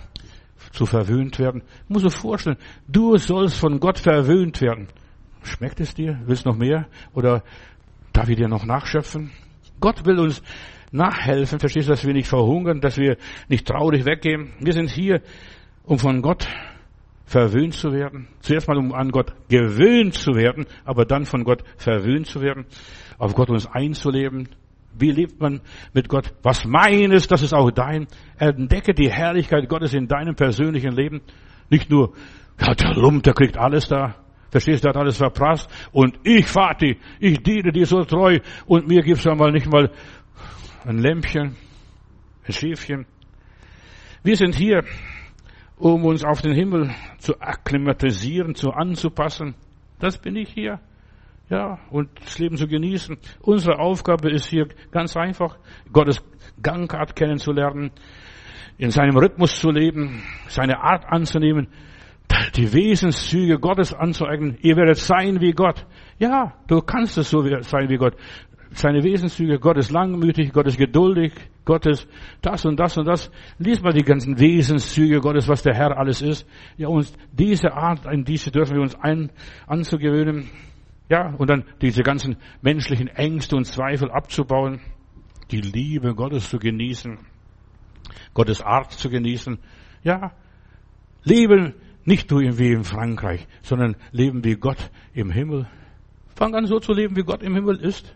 [0.71, 1.63] zu verwöhnt werden.
[1.87, 2.57] Muss du vorstellen,
[2.87, 4.87] du sollst von Gott verwöhnt werden.
[5.43, 6.19] Schmeckt es dir?
[6.25, 6.87] Willst noch mehr?
[7.13, 7.43] Oder
[8.15, 9.31] Darf ich dir noch nachschöpfen?
[9.81, 10.41] Gott will uns
[10.89, 13.17] nachhelfen, verstehst du, dass wir nicht verhungern, dass wir
[13.49, 14.53] nicht traurig weggehen.
[14.61, 15.21] Wir sind hier,
[15.83, 16.47] um von Gott
[17.25, 18.29] verwöhnt zu werden.
[18.39, 22.65] Zuerst mal, um an Gott gewöhnt zu werden, aber dann von Gott verwöhnt zu werden,
[23.17, 24.47] auf Gott uns einzuleben.
[24.97, 25.59] Wie lebt man
[25.91, 26.33] mit Gott?
[26.41, 28.07] Was meines, das ist auch dein.
[28.37, 31.19] Entdecke die Herrlichkeit Gottes in deinem persönlichen Leben.
[31.69, 32.13] Nicht nur,
[32.61, 34.15] ja, der Lump, der kriegt alles da.
[34.55, 35.69] Verstehst du, der hat alles verprasst.
[35.91, 38.39] Und ich, Vati, ich diene dir so treu.
[38.65, 39.91] Und mir gibt's einmal nicht mal
[40.85, 41.57] ein Lämpchen,
[42.47, 43.05] ein Schäfchen.
[44.23, 44.85] Wir sind hier,
[45.75, 49.55] um uns auf den Himmel zu akklimatisieren, zu anzupassen.
[49.99, 50.79] Das bin ich hier.
[51.49, 53.17] Ja, und das Leben zu genießen.
[53.41, 55.57] Unsere Aufgabe ist hier ganz einfach,
[55.91, 56.23] Gottes
[56.61, 57.91] Gangart kennenzulernen,
[58.77, 61.67] in seinem Rhythmus zu leben, seine Art anzunehmen,
[62.55, 64.57] die Wesenszüge Gottes anzueignen.
[64.61, 65.85] Ihr werdet sein wie Gott.
[66.19, 68.15] Ja, du kannst es so sein wie Gott.
[68.71, 71.31] Seine Wesenszüge, Gott ist langmütig, Gott ist geduldig,
[71.63, 72.09] Gott ist
[72.41, 73.31] das und das und das.
[73.57, 76.45] Lies mal die ganzen Wesenszüge Gottes, was der Herr alles ist.
[76.75, 79.31] Ja, und diese Art, in diese dürfen wir uns ein,
[79.65, 80.49] anzugewöhnen.
[81.07, 84.81] Ja, und dann diese ganzen menschlichen Ängste und Zweifel abzubauen.
[85.51, 87.17] Die Liebe Gottes zu genießen.
[88.33, 89.57] Gottes Art zu genießen.
[90.03, 90.33] Ja,
[91.23, 91.75] Leben
[92.05, 95.67] nicht nur wie in Frankreich, sondern leben wie Gott im Himmel.
[96.35, 98.15] Fang an so zu leben, wie Gott im Himmel ist.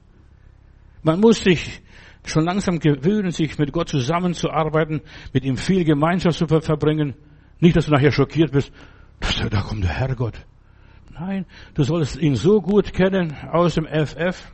[1.04, 1.82] Man muss sich
[2.26, 5.02] schon langsam gewöhnen, sich mit Gott zusammenzuarbeiten,
[5.34, 7.16] mit ihm viel Gemeinschaft zu verbringen.
[7.60, 8.72] Nicht, dass du nachher schockiert bist,
[9.50, 10.46] da kommt der Herrgott.
[11.12, 14.52] Nein, du sollst ihn so gut kennen aus dem FF,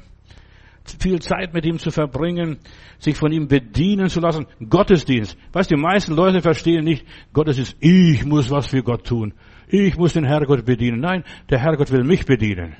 [0.99, 2.59] viel Zeit mit ihm zu verbringen,
[2.99, 4.45] sich von ihm bedienen zu lassen.
[4.69, 5.37] Gottesdienst.
[5.51, 9.33] Weißt du, die meisten Leute verstehen nicht, Gottesdienst, ich muss was für Gott tun.
[9.67, 10.99] Ich muss den Herrgott bedienen.
[10.99, 12.75] Nein, der Herrgott will mich bedienen.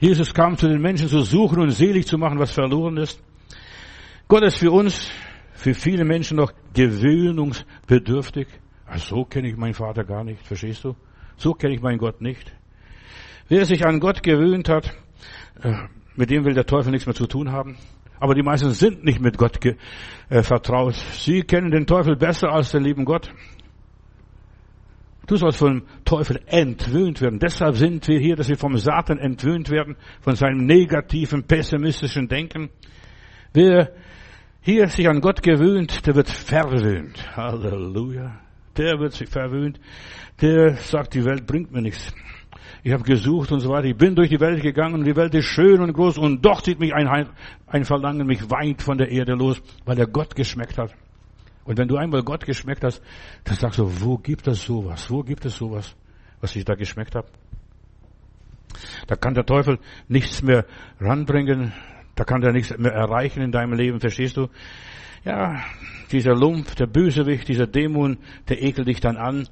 [0.00, 3.22] Jesus kam zu den Menschen zu suchen und selig zu machen, was verloren ist.
[4.28, 5.10] Gott ist für uns,
[5.52, 8.48] für viele Menschen noch gewöhnungsbedürftig.
[8.86, 10.96] Also so kenne ich meinen Vater gar nicht, verstehst du?
[11.36, 12.52] So kenne ich meinen Gott nicht.
[13.48, 14.94] Wer sich an Gott gewöhnt hat,
[15.62, 15.74] äh,
[16.16, 17.76] mit dem will der Teufel nichts mehr zu tun haben.
[18.18, 20.94] Aber die meisten sind nicht mit Gott äh, vertraut.
[20.94, 23.32] Sie kennen den Teufel besser als den lieben Gott.
[25.26, 27.38] Du sollst vom Teufel entwöhnt werden.
[27.38, 32.68] Deshalb sind wir hier, dass wir vom Satan entwöhnt werden, von seinem negativen, pessimistischen Denken.
[33.52, 33.92] Wer
[34.60, 37.36] hier sich an Gott gewöhnt, der wird verwöhnt.
[37.36, 38.40] Halleluja.
[38.76, 39.80] Der wird sich verwöhnt.
[40.40, 42.12] Der sagt, die Welt bringt mir nichts
[42.82, 43.86] ich habe gesucht und so weiter.
[43.86, 46.62] Ich bin durch die Welt gegangen und die Welt ist schön und groß und doch
[46.62, 47.28] zieht mich ein,
[47.66, 50.94] ein Verlangen mich weit von der Erde los, weil er Gott geschmeckt hat.
[51.64, 53.02] Und wenn du einmal Gott geschmeckt hast,
[53.44, 55.10] dann sagst du, wo gibt es sowas?
[55.10, 55.94] Wo gibt es sowas,
[56.40, 57.28] was ich da geschmeckt habe?
[59.06, 60.64] Da kann der Teufel nichts mehr
[61.00, 61.72] ranbringen.
[62.14, 64.48] Da kann er nichts mehr erreichen in deinem Leben, verstehst du?
[65.24, 65.62] Ja,
[66.10, 69.48] dieser Lump, der Bösewicht, dieser Dämon, der ekelt dich dann an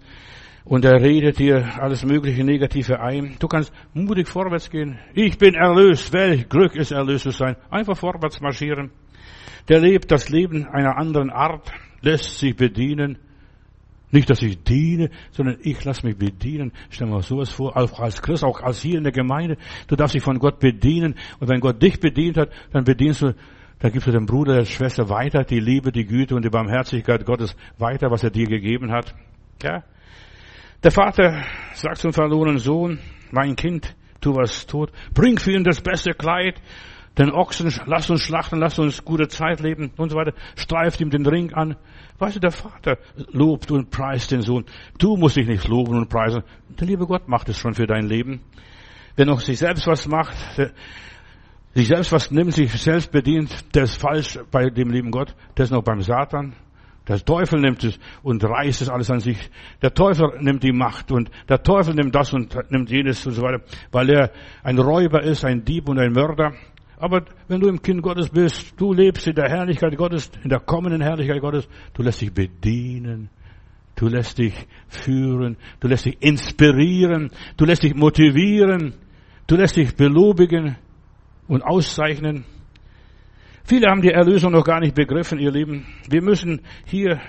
[0.69, 3.37] und er redet dir alles mögliche Negative ein.
[3.39, 4.99] Du kannst mutig vorwärts gehen.
[5.15, 6.13] Ich bin erlöst.
[6.13, 7.57] Welch Glück ist erlöst zu sein.
[7.71, 8.91] Einfach vorwärts marschieren.
[9.69, 13.19] Der lebt das Leben einer anderen Art, lässt sich bedienen.
[14.11, 16.73] Nicht, dass ich diene, sondern ich lasse mich bedienen.
[16.91, 19.57] Stell mir sowas vor, auch als Christ, auch als hier in der Gemeinde.
[19.87, 21.15] Du darfst dich von Gott bedienen.
[21.41, 23.35] Und wenn Gott dich bedient hat, dann bedienst du,
[23.79, 27.25] dann gibst du dem Bruder, der Schwester weiter die Liebe, die Güte und die Barmherzigkeit
[27.25, 29.15] Gottes weiter, was er dir gegeben hat.
[29.63, 29.83] Ja?
[30.85, 31.43] Der Vater
[31.75, 33.01] sagt zum verlorenen Sohn,
[33.33, 36.63] mein Kind, tu was tot, bring für ihn das beste Kleid,
[37.19, 41.11] den Ochsen, lass uns schlachten, lass uns gute Zeit leben und so weiter, streift ihm
[41.11, 41.75] den Ring an.
[42.21, 42.99] Weißt du, der Vater
[43.33, 44.67] lobt und preist den Sohn.
[44.99, 46.45] Du musst dich nicht loben und preisen.
[46.69, 48.41] Der liebe Gott macht es schon für dein Leben.
[49.17, 50.37] Wenn auch sich selbst was macht,
[51.75, 55.35] sich selbst was nimmt, sich selbst bedient, der ist falsch bei dem lieben Gott.
[55.57, 56.55] Der ist noch beim Satan.
[57.09, 59.39] Der Teufel nimmt es und reißt es alles an sich.
[59.81, 63.43] Der Teufel nimmt die Macht und der Teufel nimmt das und nimmt jenes und so
[63.43, 64.31] weiter, weil er
[64.63, 66.53] ein Räuber ist, ein Dieb und ein Mörder.
[66.99, 70.61] Aber wenn du im Kind Gottes bist, du lebst in der Herrlichkeit Gottes, in der
[70.61, 73.31] kommenden Herrlichkeit Gottes, du lässt dich bedienen,
[73.95, 78.95] du lässt dich führen, du lässt dich inspirieren, du lässt dich motivieren,
[79.47, 80.77] du lässt dich belobigen
[81.47, 82.45] und auszeichnen.
[83.69, 85.85] Viele haben die Erlösung noch gar nicht begriffen, ihr Lieben.
[86.09, 87.21] Wir müssen hier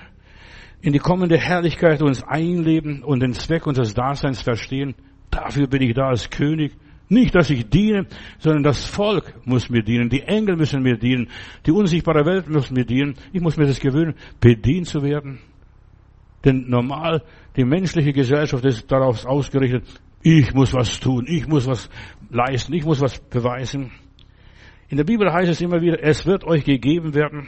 [0.80, 4.94] in die kommende Herrlichkeit uns einleben und den Zweck unseres Daseins verstehen.
[5.30, 6.72] Dafür bin ich da als König.
[7.10, 8.06] Nicht, dass ich diene,
[8.38, 11.28] sondern das Volk muss mir dienen, die Engel müssen mir dienen,
[11.66, 13.16] die unsichtbare Welt muss mir dienen.
[13.34, 15.40] Ich muss mir das gewöhnen, bedient zu werden.
[16.42, 17.22] Denn normal,
[17.54, 19.84] die menschliche Gesellschaft ist darauf ausgerichtet,
[20.22, 21.90] ich muss was tun, ich muss was
[22.30, 23.90] leisten, ich muss was beweisen.
[24.90, 27.46] In der Bibel heißt es immer wieder, es wird euch gegeben werden,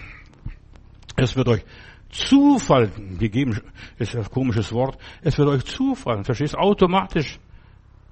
[1.16, 1.64] es wird euch
[2.08, 3.60] Zufall gegeben,
[3.98, 7.40] ist ein komisches Wort, es wird euch zufallen, verstehst, automatisch.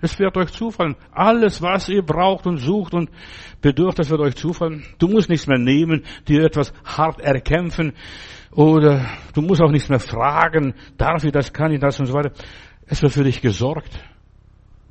[0.00, 0.96] Es wird euch zufallen.
[1.12, 3.10] Alles, was ihr braucht und sucht und
[3.60, 4.82] bedürft, das wird euch zufallen.
[4.98, 7.92] Du musst nichts mehr nehmen, dir etwas hart erkämpfen
[8.50, 9.04] oder
[9.34, 12.32] du musst auch nichts mehr fragen, darf ich das, kann ich das und so weiter.
[12.86, 14.02] Es wird für dich gesorgt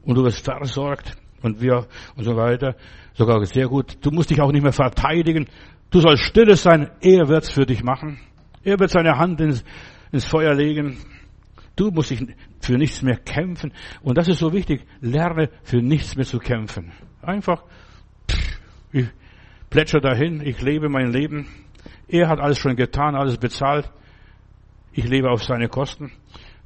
[0.03, 2.75] und du wirst versorgt und wir und so weiter.
[3.13, 3.97] Sogar sehr gut.
[4.01, 5.47] Du musst dich auch nicht mehr verteidigen.
[5.91, 6.89] Du sollst stille sein.
[7.01, 8.19] Er wird's für dich machen.
[8.63, 9.63] Er wird seine Hand ins,
[10.11, 10.97] ins Feuer legen.
[11.75, 12.25] Du musst dich
[12.61, 13.73] für nichts mehr kämpfen.
[14.01, 14.85] Und das ist so wichtig.
[15.01, 16.91] Lerne für nichts mehr zu kämpfen.
[17.21, 17.63] Einfach,
[18.91, 19.07] ich
[19.69, 21.47] plätscher dahin, ich lebe mein Leben.
[22.07, 23.89] Er hat alles schon getan, alles bezahlt.
[24.91, 26.11] Ich lebe auf seine Kosten.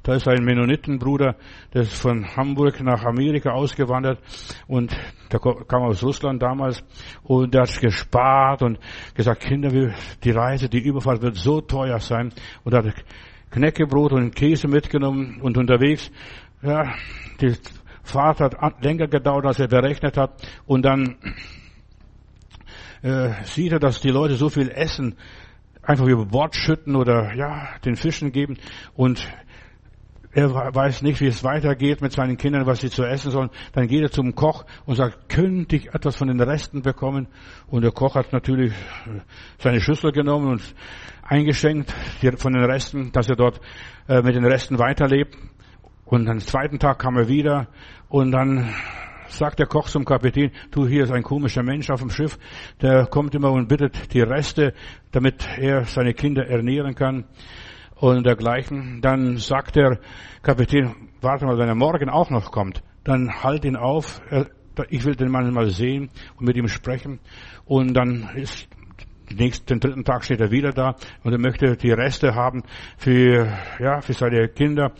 [0.04, 1.34] Da ist ein Mennonitenbruder,
[1.72, 4.18] der ist von Hamburg nach Amerika ausgewandert
[4.66, 4.94] und
[5.32, 6.84] der kam aus Russland damals
[7.22, 8.78] und der hat gespart und
[9.14, 12.34] gesagt, Kinder, die Reise, die Überfahrt wird so teuer sein
[12.64, 12.84] und hat
[13.50, 16.10] Knäckebrot und Käse mitgenommen und unterwegs,
[16.60, 16.94] ja,
[17.40, 17.54] die
[18.02, 20.46] Fahrt hat länger gedauert, als er berechnet hat.
[20.66, 21.16] Und dann
[23.00, 25.16] äh, sieht er, dass die Leute so viel essen,
[25.82, 28.58] einfach über Bord schütten oder ja, den Fischen geben.
[28.94, 29.26] Und
[30.34, 33.50] er weiß nicht, wie es weitergeht mit seinen Kindern, was sie zu essen sollen.
[33.72, 37.28] Dann geht er zum Koch und sagt, könnte ich etwas von den Resten bekommen?
[37.68, 39.20] Und der Koch hat natürlich äh,
[39.58, 40.74] seine Schüssel genommen und
[41.22, 41.94] eingeschenkt
[42.36, 43.60] von den Resten, dass er dort
[44.08, 45.36] äh, mit den Resten weiterlebt.
[46.04, 47.68] Und am zweiten Tag kam er wieder
[48.08, 48.74] und dann
[49.28, 52.38] sagt der Koch zum Kapitän, du, hier ist ein komischer Mensch auf dem Schiff,
[52.82, 54.74] der kommt immer und bittet die Reste,
[55.12, 57.24] damit er seine Kinder ernähren kann
[58.12, 59.00] und dergleichen.
[59.00, 59.98] Dann sagt der
[60.42, 64.20] Kapitän, warte mal, wenn er morgen auch noch kommt, dann halt ihn auf,
[64.90, 67.18] ich will den Mann mal sehen und mit ihm sprechen.
[67.64, 68.68] Und dann ist
[69.30, 72.62] den dritten Tag steht er wieder da und er möchte die Reste haben
[72.98, 73.48] für,
[73.80, 74.92] ja, für seine Kinder.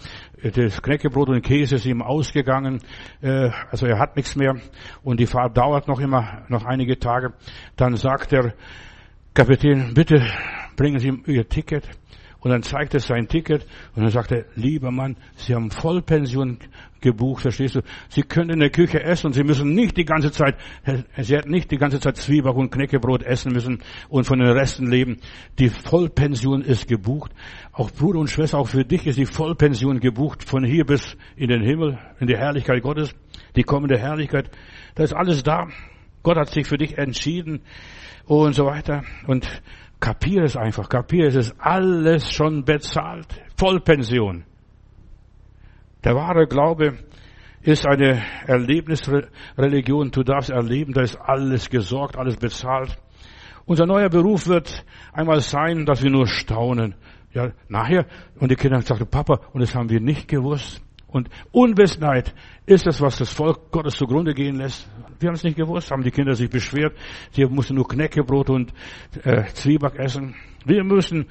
[0.43, 2.81] Das Knäckebrot und Käse ist ihm ausgegangen,
[3.21, 4.57] äh, also er hat nichts mehr
[5.03, 7.35] und die Fahrt dauert noch immer, noch einige Tage.
[7.77, 8.55] Dann sagt der
[9.35, 10.27] Kapitän, bitte
[10.77, 11.87] bringen Sie ihm Ihr Ticket.
[12.45, 13.67] Und dann zeigt er sein Ticket
[13.97, 16.59] und dann sagt er, lieber Mann, Sie haben Vollpension
[17.01, 17.81] gebucht, verstehst du?
[18.11, 20.57] Sie können in der Küche essen und Sie müssen nicht die ganze Zeit,
[21.17, 23.79] Sie hätten nicht die ganze Zeit Zwieback und Knäckebrot essen müssen
[24.11, 25.17] und von den Resten leben.
[25.59, 27.33] Die Vollpension ist gebucht.
[27.73, 31.49] Auch Bruder und Schwester, auch für dich ist die Vollpension gebucht, von hier bis in
[31.49, 33.15] den Himmel, in die Herrlichkeit Gottes,
[33.57, 34.51] die kommende Herrlichkeit.
[34.97, 35.69] Da ist alles da.
[36.23, 37.63] Gott hat sich für dich entschieden
[38.27, 39.03] und so weiter.
[39.27, 39.49] Und
[40.01, 43.27] Kapier es einfach, kapier es, ist alles schon bezahlt.
[43.57, 44.45] Vollpension.
[46.05, 46.99] Der wahre Glaube
[47.63, 50.11] ist eine Erlebnisreligion.
[50.11, 52.99] Du darfst erleben, da ist alles gesorgt, alles bezahlt.
[53.65, 56.95] Unser neuer Beruf wird einmal sein, dass wir nur staunen.
[57.33, 58.07] Ja, nachher.
[58.39, 60.84] Und die Kinder sagten, Papa, und das haben wir nicht gewusst.
[61.15, 62.35] Und Unwissenheit
[62.67, 64.91] ist es, was das Volk Gottes zugrunde gehen lässt.
[65.21, 66.97] Wir haben es nicht gewusst, haben die Kinder sich beschwert.
[67.31, 68.73] Sie mussten nur Knäckebrot und
[69.23, 70.35] äh, Zwieback essen.
[70.65, 71.27] Wir müssen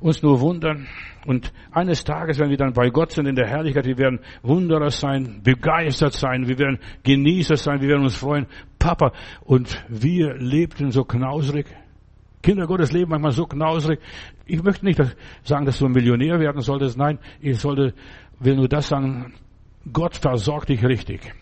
[0.00, 0.88] uns nur wundern.
[1.24, 4.90] Und eines Tages, wenn wir dann bei Gott sind in der Herrlichkeit, wir werden Wunderer
[4.90, 8.46] sein, begeistert sein, wir werden Genießer sein, wir werden uns freuen.
[8.80, 9.12] Papa,
[9.44, 11.66] und wir lebten so knausrig.
[12.42, 14.00] Kinder Gottes leben manchmal so knausrig.
[14.46, 15.00] Ich möchte nicht
[15.44, 16.96] sagen, dass du ein Millionär werden solltest.
[16.96, 17.94] Nein, ich sollte
[18.40, 19.34] will nur das sagen,
[19.92, 21.34] Gott versorgt dich richtig.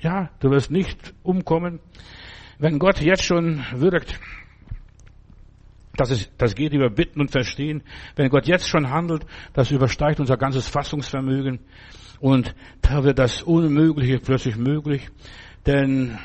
[0.00, 1.80] Ja, du wirst nicht umkommen.
[2.58, 4.18] Wenn Gott jetzt schon wirkt,
[5.96, 7.82] das, ist, das geht über Bitten und Verstehen.
[8.14, 11.60] Wenn Gott jetzt schon handelt, das übersteigt unser ganzes Fassungsvermögen.
[12.20, 15.08] Und da wird das Unmögliche plötzlich möglich.
[15.66, 16.18] Denn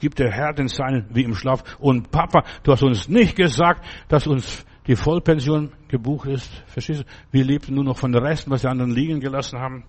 [0.00, 1.62] gibt der Herr den Seinen wie im Schlaf.
[1.78, 6.50] Und Papa, du hast uns nicht gesagt, dass uns die Vollpension gebucht ist.
[6.66, 7.04] Verstehst du?
[7.30, 9.84] Wir lebten nur noch von den Resten, was die anderen liegen gelassen haben.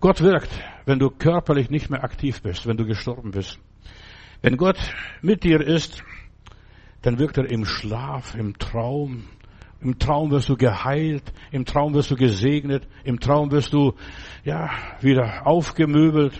[0.00, 0.50] Gott wirkt,
[0.86, 3.58] wenn du körperlich nicht mehr aktiv bist, wenn du gestorben bist.
[4.40, 4.78] Wenn Gott
[5.20, 6.02] mit dir ist,
[7.02, 9.24] dann wirkt er im Schlaf, im Traum.
[9.82, 13.94] Im Traum wirst du geheilt, im Traum wirst du gesegnet, im Traum wirst du,
[14.44, 14.70] ja,
[15.00, 16.38] wieder aufgemöbelt.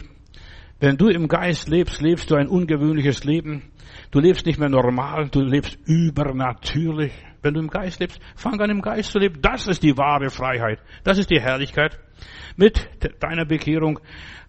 [0.78, 3.70] Wenn du im Geist lebst, lebst du ein ungewöhnliches Leben.
[4.10, 7.12] Du lebst nicht mehr normal, du lebst übernatürlich.
[7.42, 9.40] Wenn du im Geist lebst, fang an im Geist zu leben.
[9.40, 10.80] Das ist die wahre Freiheit.
[11.04, 11.98] Das ist die Herrlichkeit.
[12.56, 12.90] Mit
[13.20, 13.98] deiner Bekehrung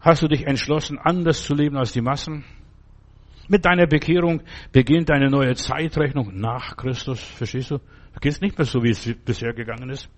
[0.02, 2.44] hast du dich entschlossen, anders zu leben als die Massen.
[3.48, 4.42] Mit deiner Bekehrung
[4.72, 7.22] beginnt eine neue Zeitrechnung nach Christus.
[7.22, 7.78] Verstehst du?
[7.78, 10.10] Du gehst nicht mehr so, wie es bisher gegangen ist.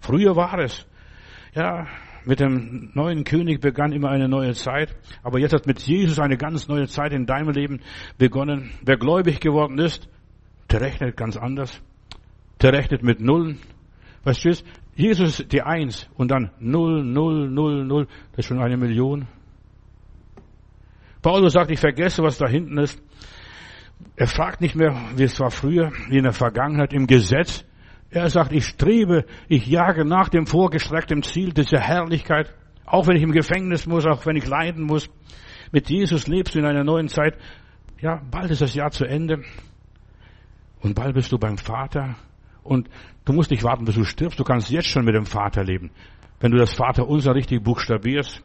[0.00, 0.86] Früher war es.
[1.54, 1.86] Ja,
[2.24, 4.94] mit dem neuen König begann immer eine neue Zeit.
[5.22, 7.80] Aber jetzt hat mit Jesus eine ganz neue Zeit in deinem Leben
[8.18, 8.70] begonnen.
[8.84, 10.08] Wer gläubig geworden ist,
[10.70, 11.80] der rechnet ganz anders.
[12.60, 13.58] Der rechnet mit Nullen.
[14.24, 14.50] Weißt du,
[14.94, 18.06] Jesus ist die Eins und dann Null, Null, Null, Null.
[18.30, 19.26] Das ist schon eine Million.
[21.22, 23.00] Paulus sagt, ich vergesse, was da hinten ist.
[24.16, 27.64] Er fragt nicht mehr, wie es war früher, wie in der Vergangenheit im Gesetz.
[28.12, 32.54] Er sagt, ich strebe, ich jage nach dem vorgestreckten Ziel dieser Herrlichkeit,
[32.84, 35.08] auch wenn ich im Gefängnis muss, auch wenn ich leiden muss.
[35.72, 37.38] Mit Jesus lebst du in einer neuen Zeit.
[38.02, 39.42] Ja, bald ist das Jahr zu Ende.
[40.80, 42.16] Und bald bist du beim Vater.
[42.62, 42.90] Und
[43.24, 44.38] du musst nicht warten, bis du stirbst.
[44.38, 45.90] Du kannst jetzt schon mit dem Vater leben.
[46.38, 48.42] Wenn du das Vater unser richtig buchstabierst.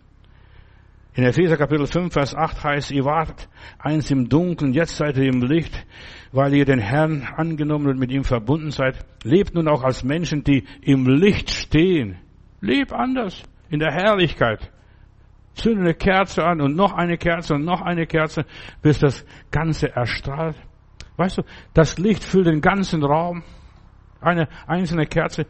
[1.13, 3.49] In Epheser Kapitel 5, Vers 8 heißt, ihr wart
[3.79, 5.85] eins im Dunkeln, jetzt seid ihr im Licht,
[6.31, 8.97] weil ihr den Herrn angenommen und mit ihm verbunden seid.
[9.23, 12.17] Lebt nun auch als Menschen, die im Licht stehen.
[12.61, 14.71] Leb anders, in der Herrlichkeit.
[15.53, 18.45] Zünde eine Kerze an und noch eine Kerze und noch eine Kerze,
[18.81, 20.55] bis das Ganze erstrahlt.
[21.17, 21.41] Weißt du,
[21.73, 23.43] das Licht füllt den ganzen Raum.
[24.21, 25.47] Eine einzelne Kerze,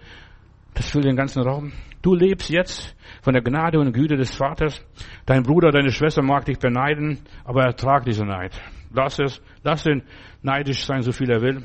[0.74, 1.74] das füllt den ganzen Raum.
[2.02, 4.82] Du lebst jetzt von der Gnade und Güte des Vaters.
[5.26, 8.60] Dein Bruder, deine Schwester mag dich beneiden, aber ertrag diese Neid.
[8.92, 10.04] Lass es, lass ihn
[10.42, 11.64] neidisch sein, so viel er will.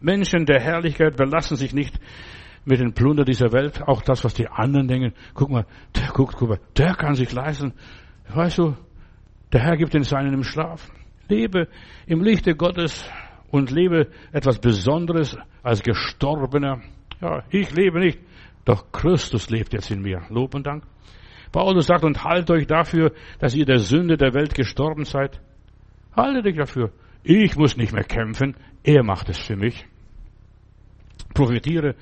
[0.00, 1.98] Menschen der Herrlichkeit belassen sich nicht
[2.64, 5.14] mit den Plunder dieser Welt, auch das, was die anderen denken.
[5.34, 7.72] Guck mal, der guckt, guck mal, der kann sich leisten.
[8.28, 8.76] Weißt du,
[9.52, 10.90] der Herr gibt den Seinen im Schlaf.
[11.28, 11.68] Lebe
[12.06, 13.08] im Lichte Gottes
[13.50, 16.80] und lebe etwas Besonderes als Gestorbener.
[17.20, 18.18] Ja, ich lebe nicht,
[18.64, 20.22] doch Christus lebt jetzt in mir.
[20.28, 20.84] Lob und Dank.
[21.52, 25.40] Paulus sagt, und haltet euch dafür, dass ihr der Sünde der Welt gestorben seid.
[26.18, 26.90] Haltet euch dafür.
[27.22, 28.56] Ich muss nicht mehr kämpfen.
[28.82, 29.86] Er macht es für mich.
[31.32, 31.94] Profitiere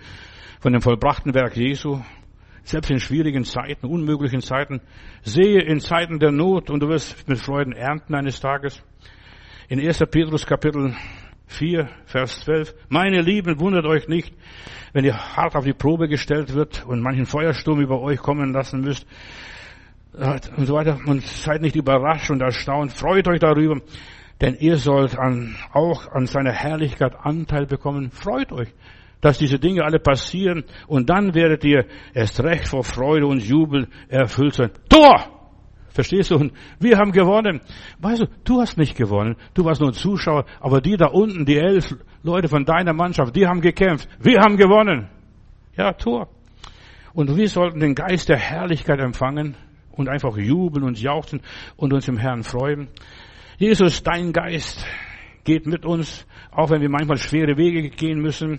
[0.59, 2.01] von dem vollbrachten Werk Jesu.
[2.65, 4.81] Selbst in schwierigen Zeiten, unmöglichen Zeiten.
[5.23, 8.83] Sehe in Zeiten der Not und du wirst mit Freuden ernten eines Tages.
[9.69, 9.99] In 1.
[10.11, 10.95] Petrus Kapitel
[11.49, 12.75] 4, Vers 12.
[12.89, 14.35] Meine Lieben, wundert euch nicht,
[14.95, 18.81] wenn ihr hart auf die Probe gestellt wird und manchen Feuersturm über euch kommen lassen
[18.81, 19.07] müsst
[20.17, 20.99] und so weiter.
[21.07, 22.93] Und seid nicht überrascht und erstaunt.
[22.93, 23.81] Freut euch darüber,
[24.41, 28.11] denn ihr sollt an, auch an seiner Herrlichkeit Anteil bekommen.
[28.11, 28.73] Freut euch,
[29.21, 33.89] dass diese Dinge alle passieren und dann werdet ihr erst recht vor Freude und Jubel
[34.09, 34.71] erfüllt sein.
[34.89, 35.33] Tor!
[35.89, 36.37] Verstehst du?
[36.37, 37.63] Und wir haben gewonnen.
[38.01, 39.35] Weißt du, du hast nicht gewonnen.
[39.55, 40.45] Du warst nur ein Zuschauer.
[40.61, 44.07] Aber die da unten, die elf Leute von deiner Mannschaft, die haben gekämpft.
[44.21, 45.09] Wir haben gewonnen.
[45.75, 46.29] Ja, Tor.
[47.15, 49.57] Und wir sollten den Geist der Herrlichkeit empfangen
[49.97, 51.41] und einfach jubeln und jauchzen
[51.77, 52.89] und uns im Herrn freuen.
[53.59, 54.87] Jesus, dein Geist
[55.45, 58.59] geht mit uns, auch wenn wir manchmal schwere Wege gehen müssen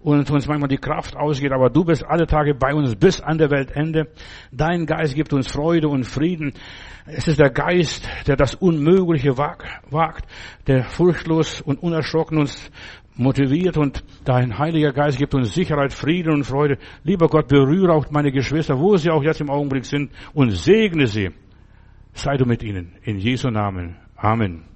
[0.00, 3.38] und uns manchmal die Kraft ausgeht, aber du bist alle Tage bei uns bis an
[3.38, 4.08] der Weltende.
[4.52, 6.52] Dein Geist gibt uns Freude und Frieden.
[7.06, 10.24] Es ist der Geist, der das Unmögliche wagt,
[10.66, 12.70] der furchtlos und unerschrocken uns
[13.16, 16.78] motiviert und dein Heiliger Geist gibt uns Sicherheit, Frieden und Freude.
[17.04, 21.06] Lieber Gott, berühre auch meine Geschwister, wo sie auch jetzt im Augenblick sind und segne
[21.06, 21.30] sie.
[22.12, 22.92] Sei du mit ihnen.
[23.02, 23.96] In Jesu Namen.
[24.16, 24.73] Amen.